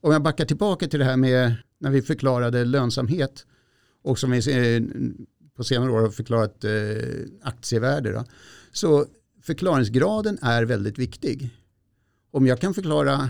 Om 0.00 0.12
jag 0.12 0.22
backar 0.22 0.44
tillbaka 0.44 0.88
till 0.88 0.98
det 0.98 1.04
här 1.04 1.16
med 1.16 1.54
när 1.78 1.90
vi 1.90 2.02
förklarade 2.02 2.64
lönsamhet 2.64 3.46
och 4.02 4.18
som 4.18 4.30
vi 4.30 4.38
eh, 4.76 4.82
på 5.56 5.64
senare 5.64 5.90
år 5.90 6.00
har 6.00 6.10
förklarat 6.10 6.64
eh, 6.64 6.70
aktievärde. 7.42 8.12
Då, 8.12 8.24
så 8.72 9.06
förklaringsgraden 9.46 10.38
är 10.42 10.62
väldigt 10.62 10.98
viktig. 10.98 11.50
Om 12.30 12.46
jag 12.46 12.60
kan 12.60 12.74
förklara 12.74 13.28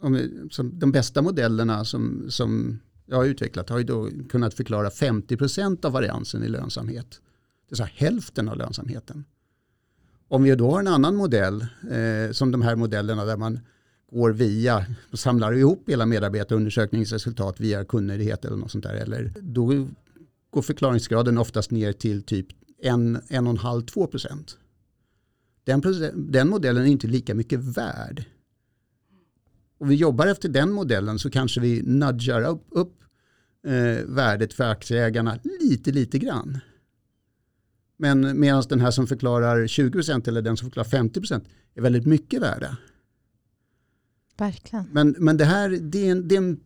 om, 0.00 0.48
de 0.72 0.92
bästa 0.92 1.22
modellerna 1.22 1.84
som, 1.84 2.26
som 2.28 2.80
jag 3.06 3.16
har 3.16 3.24
utvecklat 3.24 3.68
har 3.68 3.78
ju 3.78 3.84
då 3.84 4.08
kunnat 4.28 4.54
förklara 4.54 4.88
50% 4.88 5.86
av 5.86 5.92
variansen 5.92 6.42
i 6.42 6.48
lönsamhet. 6.48 7.20
Det 7.68 7.74
är 7.74 7.76
så 7.76 7.84
hälften 7.84 8.48
av 8.48 8.56
lönsamheten. 8.56 9.24
Om 10.28 10.42
vi 10.42 10.54
då 10.54 10.70
har 10.70 10.80
en 10.80 10.88
annan 10.88 11.16
modell, 11.16 11.66
eh, 11.90 12.32
som 12.32 12.50
de 12.50 12.62
här 12.62 12.76
modellerna 12.76 13.24
där 13.24 13.36
man 13.36 13.60
går 14.12 14.30
via, 14.30 14.86
samlar 15.12 15.52
ihop 15.52 15.88
hela 15.88 16.06
medarbetarundersökningsresultat 16.06 17.60
via 17.60 17.84
kunnighet 17.84 18.44
eller 18.44 18.56
något 18.56 18.70
sånt 18.70 18.84
där. 18.84 18.94
Eller 18.94 19.32
då 19.40 19.88
går 20.50 20.62
förklaringsgraden 20.62 21.38
oftast 21.38 21.70
ner 21.70 21.92
till 21.92 22.22
typ 22.22 22.46
1,5-2%. 22.84 24.56
Den, 25.64 25.82
den 26.14 26.48
modellen 26.48 26.82
är 26.82 26.86
inte 26.86 27.06
lika 27.06 27.34
mycket 27.34 27.60
värd. 27.60 28.24
Om 29.78 29.88
vi 29.88 29.94
jobbar 29.94 30.26
efter 30.26 30.48
den 30.48 30.72
modellen 30.72 31.18
så 31.18 31.30
kanske 31.30 31.60
vi 31.60 31.82
nudgar 31.82 32.42
upp, 32.42 32.66
upp 32.70 33.02
eh, 33.66 34.04
värdet 34.06 34.52
för 34.52 34.64
aktieägarna 34.64 35.38
lite, 35.60 35.92
lite 35.92 36.18
grann. 36.18 36.58
Men 37.96 38.40
medan 38.40 38.62
den 38.68 38.80
här 38.80 38.90
som 38.90 39.06
förklarar 39.06 39.66
20% 39.66 40.28
eller 40.28 40.42
den 40.42 40.56
som 40.56 40.70
förklarar 40.70 40.88
50% 40.88 41.44
är 41.74 41.82
väldigt 41.82 42.06
mycket 42.06 42.42
värda. 42.42 42.76
Verkligen. 44.38 44.84
Men, 44.92 45.14
men 45.18 45.36
det 45.36 45.44
här 45.44 45.68
det 45.68 46.08
är, 46.08 46.12
en, 46.12 46.28
det, 46.28 46.34
är 46.34 46.38
en, 46.38 46.60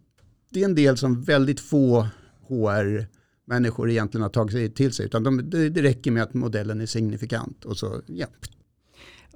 det 0.50 0.60
är 0.60 0.64
en 0.64 0.74
del 0.74 0.96
som 0.96 1.22
väldigt 1.22 1.60
få 1.60 2.08
HR-människor 2.48 3.90
egentligen 3.90 4.22
har 4.22 4.30
tagit 4.30 4.52
sig 4.52 4.70
till 4.70 4.92
sig. 4.92 5.06
Utan 5.06 5.22
de, 5.22 5.50
det, 5.50 5.68
det 5.68 5.82
räcker 5.82 6.10
med 6.10 6.22
att 6.22 6.34
modellen 6.34 6.80
är 6.80 6.86
signifikant 6.86 7.64
och 7.64 7.76
så 7.78 8.02
ja, 8.06 8.26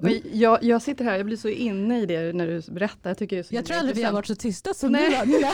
Mm. 0.02 0.22
Jag, 0.32 0.62
jag, 0.62 0.82
sitter 0.82 1.04
här, 1.04 1.16
jag 1.16 1.26
blir 1.26 1.36
så 1.36 1.48
inne 1.48 2.00
i 2.00 2.06
det 2.06 2.32
när 2.32 2.46
du 2.46 2.72
berättar. 2.72 3.10
Jag, 3.10 3.18
tycker 3.18 3.36
det 3.36 3.40
är 3.40 3.42
så 3.42 3.54
jag 3.54 3.64
tror 3.64 3.76
aldrig 3.76 3.96
vi 3.96 4.02
har 4.02 4.12
varit 4.12 4.26
så 4.26 4.34
tysta 4.34 4.74
som 4.74 4.92
Nej. 4.92 5.22
nu. 5.26 5.44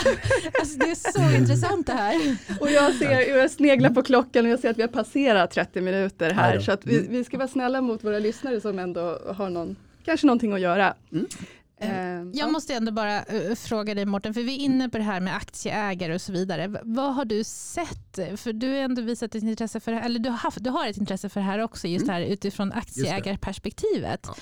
alltså, 0.59 0.79
det 0.79 0.91
är 0.91 1.11
så 1.11 1.37
intressant 1.37 1.87
det 1.87 1.93
här. 1.93 2.37
Och 2.59 2.71
jag, 2.71 2.93
ser, 2.93 3.37
jag 3.37 3.51
sneglar 3.51 3.89
på 3.89 4.03
klockan 4.03 4.45
och 4.45 4.51
jag 4.51 4.59
ser 4.59 4.69
att 4.69 4.77
vi 4.77 4.81
har 4.81 4.89
passerat 4.89 5.51
30 5.51 5.81
minuter 5.81 6.31
här. 6.31 6.59
Så 6.59 6.71
att 6.71 6.85
vi, 6.85 7.07
vi 7.09 7.23
ska 7.23 7.37
vara 7.37 7.47
snälla 7.47 7.81
mot 7.81 8.03
våra 8.03 8.19
lyssnare 8.19 8.61
som 8.61 8.79
ändå 8.79 9.19
har 9.35 9.49
någon, 9.49 9.75
kanske 10.05 10.27
någonting 10.27 10.53
att 10.53 10.61
göra. 10.61 10.93
Mm. 11.11 11.27
Uh, 11.83 12.31
jag 12.33 12.51
måste 12.51 12.73
ändå 12.73 12.91
bara 12.91 13.25
uh, 13.33 13.55
fråga 13.55 13.95
dig 13.95 14.05
Morten, 14.05 14.33
för 14.33 14.41
vi 14.41 14.55
är 14.55 14.59
inne 14.59 14.89
på 14.89 14.97
det 14.97 15.03
här 15.03 15.19
med 15.19 15.35
aktieägare 15.35 16.15
och 16.15 16.21
så 16.21 16.31
vidare. 16.31 16.79
Vad 16.83 17.15
har 17.15 17.25
du 17.25 17.43
sett? 17.43 18.19
För 18.35 18.53
du 18.53 18.69
har 18.69 18.75
ändå 18.75 19.01
visat 19.01 19.35
ett 19.35 19.43
intresse 19.43 19.79
för 19.79 19.91
det 19.91 19.97
här, 19.97 20.05
eller 20.05 20.19
du 20.19 20.29
har, 20.29 20.37
haft, 20.37 20.63
du 20.63 20.69
har 20.69 20.87
ett 20.87 20.97
intresse 20.97 21.29
för 21.29 21.39
det 21.39 21.45
här 21.45 21.59
också, 21.59 21.87
just 21.87 22.03
mm. 22.03 22.15
här 22.15 22.21
utifrån 22.21 22.71
aktieägarperspektivet. 22.71 24.21
Ja. 24.23 24.35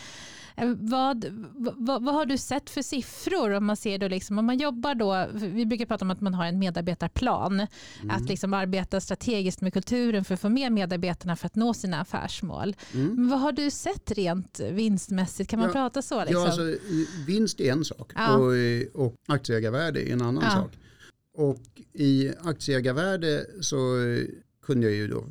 Eh, 0.57 0.73
vad, 0.79 1.25
vad, 1.77 2.03
vad, 2.03 2.13
har 2.13 2.25
du 2.25 2.37
sett 2.37 2.69
för 2.69 2.81
siffror 2.81 3.51
om 3.51 3.65
man 3.65 3.77
ser 3.77 3.97
då 3.97 4.07
liksom, 4.07 4.39
om 4.39 4.45
man 4.45 4.57
jobbar 4.57 4.95
då, 4.95 5.27
vi 5.33 5.65
brukar 5.65 5.85
prata 5.85 6.05
om 6.05 6.11
att 6.11 6.21
man 6.21 6.33
har 6.33 6.45
en 6.45 6.59
medarbetarplan, 6.59 7.53
mm. 7.53 8.15
att 8.15 8.29
liksom 8.29 8.53
arbeta 8.53 9.01
strategiskt 9.01 9.61
med 9.61 9.73
kulturen 9.73 10.25
för 10.25 10.33
att 10.33 10.41
få 10.41 10.49
med 10.49 10.71
medarbetarna 10.71 11.35
för 11.35 11.45
att 11.45 11.55
nå 11.55 11.73
sina 11.73 12.01
affärsmål. 12.01 12.75
Mm. 12.93 13.29
vad 13.29 13.39
har 13.39 13.51
du 13.51 13.71
sett 13.71 14.11
rent 14.11 14.59
vinstmässigt? 14.59 15.49
Kan 15.49 15.59
man 15.59 15.69
ja, 15.69 15.73
prata 15.73 16.01
så? 16.01 16.19
Liksom? 16.19 16.41
Ja, 16.41 16.45
alltså, 16.47 16.77
vinst 17.27 17.61
är 17.61 17.71
en 17.71 17.85
sak 17.85 18.11
ja. 18.15 18.37
och, 18.37 19.05
och 19.05 19.15
aktieägarvärde 19.27 20.09
är 20.09 20.13
en 20.13 20.21
annan 20.21 20.43
ja. 20.43 20.51
sak. 20.51 20.71
Och 21.37 21.81
i 21.93 22.31
aktieägarvärde 22.41 23.45
så 23.61 23.77
kunde 24.63 24.87
jag 24.87 24.95
ju 24.95 25.07
då, 25.07 25.25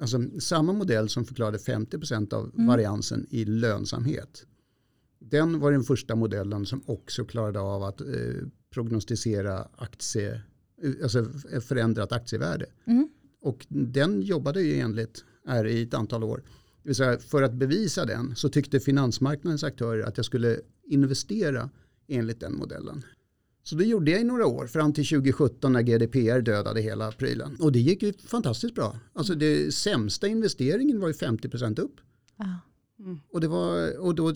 alltså 0.00 0.20
samma 0.40 0.72
modell 0.72 1.08
som 1.08 1.24
förklarade 1.24 1.58
50% 1.58 2.34
av 2.34 2.52
mm. 2.54 2.66
variansen 2.66 3.26
i 3.30 3.44
lönsamhet 3.44 4.46
den 5.30 5.60
var 5.60 5.72
den 5.72 5.82
första 5.82 6.16
modellen 6.16 6.66
som 6.66 6.82
också 6.86 7.24
klarade 7.24 7.60
av 7.60 7.82
att 7.82 8.00
eh, 8.00 8.06
prognostisera 8.74 9.68
aktie, 9.76 10.42
eh, 10.82 10.92
alltså 11.02 11.24
förändrat 11.60 12.12
aktievärde. 12.12 12.66
Mm. 12.84 13.08
Och 13.40 13.66
den 13.68 14.22
jobbade 14.22 14.62
ju 14.62 14.80
enligt 14.80 15.24
är 15.46 15.66
i 15.66 15.82
ett 15.82 15.94
antal 15.94 16.24
år. 16.24 16.42
Det 16.82 16.88
vill 16.88 16.96
säga, 16.96 17.18
för 17.18 17.42
att 17.42 17.52
bevisa 17.52 18.04
den 18.04 18.36
så 18.36 18.48
tyckte 18.48 18.80
finansmarknadens 18.80 19.64
aktörer 19.64 20.02
att 20.02 20.16
jag 20.16 20.26
skulle 20.26 20.60
investera 20.84 21.70
enligt 22.08 22.40
den 22.40 22.56
modellen. 22.56 23.04
Så 23.62 23.74
det 23.76 23.84
gjorde 23.84 24.10
jag 24.10 24.20
i 24.20 24.24
några 24.24 24.46
år, 24.46 24.66
fram 24.66 24.92
till 24.92 25.06
2017 25.06 25.72
när 25.72 25.82
GDPR 25.82 26.40
dödade 26.40 26.80
hela 26.80 27.12
prylen. 27.12 27.56
Och 27.60 27.72
det 27.72 27.78
gick 27.78 28.02
ju 28.02 28.12
fantastiskt 28.12 28.74
bra. 28.74 28.98
Alltså 29.12 29.34
det 29.34 29.74
sämsta 29.74 30.28
investeringen 30.28 31.00
var 31.00 31.08
ju 31.08 31.14
50% 31.14 31.80
upp. 31.80 32.00
Ah. 32.36 32.44
Mm. 32.98 33.20
Och, 33.28 33.40
det 33.40 33.48
var, 33.48 33.98
och 33.98 34.14
då 34.14 34.32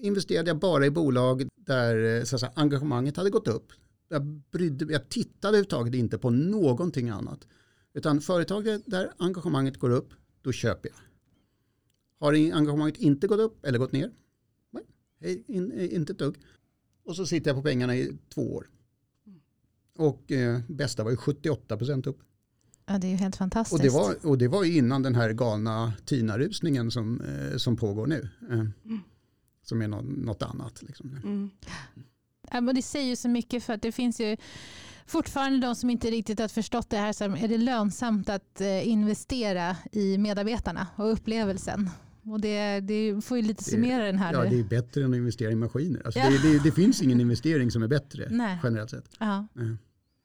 investerade 0.00 0.50
jag 0.50 0.58
bara 0.58 0.86
i 0.86 0.90
bolag 0.90 1.48
där 1.56 2.18
eh, 2.18 2.24
så 2.24 2.38
säga, 2.38 2.52
engagemanget 2.56 3.16
hade 3.16 3.30
gått 3.30 3.48
upp. 3.48 3.72
Jag, 4.08 4.24
brydde, 4.24 4.92
jag 4.92 5.08
tittade 5.08 5.48
överhuvudtaget 5.48 5.94
inte 5.94 6.18
på 6.18 6.30
någonting 6.30 7.08
annat. 7.08 7.46
Utan 7.94 8.20
företaget 8.20 8.82
där 8.86 9.12
engagemanget 9.16 9.76
går 9.76 9.90
upp, 9.90 10.12
då 10.42 10.52
köper 10.52 10.88
jag. 10.88 10.96
Har 12.26 12.32
engagemanget 12.32 12.96
inte 12.96 13.26
gått 13.26 13.40
upp 13.40 13.66
eller 13.66 13.78
gått 13.78 13.92
ner? 13.92 14.10
Nej, 15.20 15.44
in, 15.46 15.72
inte 15.72 16.12
ett 16.12 16.18
dugg. 16.18 16.36
Och 17.04 17.16
så 17.16 17.26
sitter 17.26 17.50
jag 17.50 17.56
på 17.56 17.62
pengarna 17.62 17.96
i 17.96 18.18
två 18.34 18.54
år. 18.54 18.70
Och 19.96 20.32
eh, 20.32 20.60
bästa 20.68 21.04
var 21.04 21.10
ju 21.10 21.16
78 21.16 21.76
procent 21.76 22.06
upp. 22.06 22.18
Ja, 22.92 22.98
det 22.98 23.06
är 23.06 23.10
ju 23.10 23.16
helt 23.16 23.36
fantastiskt. 23.36 23.80
Och 23.80 23.86
det 23.86 23.90
var, 23.90 24.26
och 24.26 24.38
det 24.38 24.48
var 24.48 24.64
innan 24.64 25.02
den 25.02 25.14
här 25.14 25.32
galna 25.32 25.92
TINA-rusningen 26.04 26.90
som, 26.90 27.20
eh, 27.20 27.56
som 27.56 27.76
pågår 27.76 28.06
nu. 28.06 28.28
Eh, 28.50 28.54
mm. 28.54 29.00
Som 29.62 29.82
är 29.82 29.88
något, 29.88 30.04
något 30.04 30.42
annat. 30.42 30.82
Liksom. 30.82 31.16
Mm. 31.24 31.50
Ja, 32.50 32.60
men 32.60 32.74
det 32.74 32.82
säger 32.82 33.08
ju 33.08 33.16
så 33.16 33.28
mycket 33.28 33.64
för 33.64 33.72
att 33.72 33.82
det 33.82 33.92
finns 33.92 34.20
ju 34.20 34.36
fortfarande 35.06 35.66
de 35.66 35.74
som 35.74 35.90
inte 35.90 36.10
riktigt 36.10 36.38
har 36.40 36.48
förstått 36.48 36.90
det 36.90 36.96
här. 36.96 37.12
Så 37.12 37.24
är 37.24 37.48
det 37.48 37.58
lönsamt 37.58 38.28
att 38.28 38.60
eh, 38.60 38.88
investera 38.88 39.76
i 39.92 40.18
medarbetarna 40.18 40.86
och 40.96 41.12
upplevelsen? 41.12 41.90
och 42.24 42.40
det, 42.40 42.80
det 42.80 43.24
får 43.24 43.36
ju 43.36 43.42
lite 43.42 43.64
summera 43.64 44.04
den 44.04 44.18
här 44.18 44.32
Ja, 44.32 44.42
nu. 44.42 44.50
det 44.50 44.60
är 44.60 44.64
bättre 44.64 45.04
än 45.04 45.10
att 45.10 45.16
investera 45.16 45.50
i 45.50 45.54
maskiner. 45.54 46.02
Alltså 46.04 46.20
Ja. 46.20 46.30
det, 46.30 46.52
det, 46.52 46.58
det 46.64 46.72
finns 46.72 47.02
ingen 47.02 47.20
investering 47.20 47.70
som 47.70 47.82
är 47.82 47.88
bättre 47.88 48.28
Nej. 48.30 48.58
generellt 48.62 48.90
sett. 48.90 49.04
Ja. 49.18 49.46
Nej. 49.52 49.76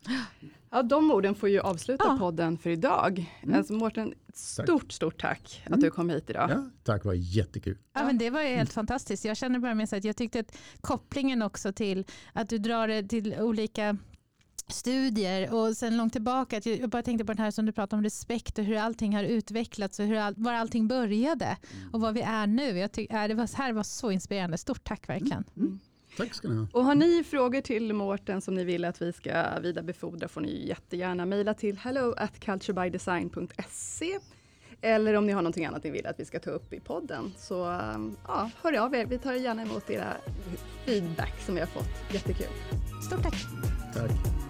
Ja, 0.70 0.84
de 0.84 1.12
orden 1.12 1.36
får 1.36 1.50
ju 1.50 1.60
avsluta 1.60 2.04
Ja. 2.08 2.18
podden 2.20 2.58
för 2.58 2.70
idag. 2.70 3.34
Mm. 3.44 3.58
Alltså 3.58 3.74
Mårten, 3.74 4.14
stort, 4.34 4.92
stort 4.92 5.22
tack 5.22 5.64
att 5.70 5.82
du 5.82 5.92
kom 5.92 6.10
hit 6.10 6.30
idag. 6.30 6.50
Ja, 6.52 6.70
tack, 6.84 7.02
det 7.02 7.08
var 7.08 7.14
jättekul. 7.16 7.78
Ja, 7.94 8.06
men 8.06 8.18
det 8.18 8.30
var 8.30 8.42
ju 8.42 8.48
helt 8.48 8.74
fantastiskt. 8.74 9.26
Jag 9.26 9.38
känner 9.38 9.60
bara 9.60 9.76
med 9.76 9.90
så 9.90 9.96
att 9.96 10.04
jag 10.04 10.16
tyckte 10.18 10.40
att 10.40 10.58
kopplingen 10.82 11.42
också 11.42 11.74
till 11.74 12.06
att 12.34 12.50
du 12.50 12.58
drar 12.58 12.88
det 12.88 13.04
till 13.04 13.36
olika 13.40 13.98
studier 14.70 15.54
och 15.54 15.78
sen 15.78 15.98
långt 15.98 16.14
tillbaka, 16.14 16.58
att 16.58 16.66
jag 16.66 16.90
bara 16.90 17.04
tänkte 17.04 17.26
på 17.26 17.34
det 17.34 17.42
här 17.42 17.52
som 17.52 17.66
du 17.66 17.72
pratade 17.72 17.98
om 17.98 18.04
respekt 18.04 18.60
och 18.60 18.66
hur 18.66 18.78
allting 18.78 19.16
har 19.16 19.24
utvecklats 19.24 20.00
och 20.00 20.06
hur 20.06 20.16
all, 20.18 20.34
var 20.38 20.54
allting 20.54 20.88
började 20.88 21.58
och 21.94 22.02
var 22.02 22.12
vi 22.12 22.22
är 22.22 22.48
nu. 22.48 22.78
Jag 22.78 22.92
tyck, 22.92 23.14
äh, 23.14 23.28
det 23.28 23.34
var, 23.34 23.58
här 23.58 23.74
var 23.74 23.84
så 23.84 24.12
inspirerande. 24.12 24.58
Stort 24.58 24.84
tack 24.84 25.10
verkligen. 25.10 25.44
Tack 26.18 26.34
ska 26.34 26.48
ni 26.48 26.56
ha. 26.56 26.68
Och 26.72 26.86
har 26.86 26.96
ni 26.96 27.24
frågor 27.24 27.62
till 27.62 27.94
Mårten 27.94 28.42
som 28.42 28.54
ni 28.54 28.64
vill 28.64 28.86
att 28.86 29.02
vi 29.02 29.14
ska 29.14 29.60
vidarebefordra 29.60 30.28
får 30.28 30.42
ni 30.42 30.68
jättegärna 30.68 31.26
mejla 31.26 31.54
till 31.54 31.78
hello 31.78 32.14
at 32.18 32.40
culturebydesign.se 32.40 34.20
eller 34.82 35.14
om 35.14 35.26
ni 35.26 35.34
har 35.34 35.42
någonting 35.42 35.66
annat 35.66 35.84
ni 35.84 35.90
vill 35.90 36.08
att 36.08 36.20
vi 36.20 36.26
ska 36.26 36.40
ta 36.40 36.50
upp 36.50 36.74
i 36.74 36.80
podden 36.80 37.34
så 37.38 37.72
um, 37.72 38.18
ja, 38.28 38.50
hör 38.62 38.78
av 38.78 38.96
er. 38.96 39.06
Vi 39.06 39.18
tar 39.18 39.34
gärna 39.34 39.62
emot 39.62 39.90
era 39.90 40.14
feedback 40.86 41.34
som 41.46 41.56
vi 41.56 41.62
har 41.62 41.68
fått. 41.68 42.14
Jättekul. 42.14 42.48
Stort 43.08 43.24
tack. 43.24 43.36
Tack. 43.94 44.47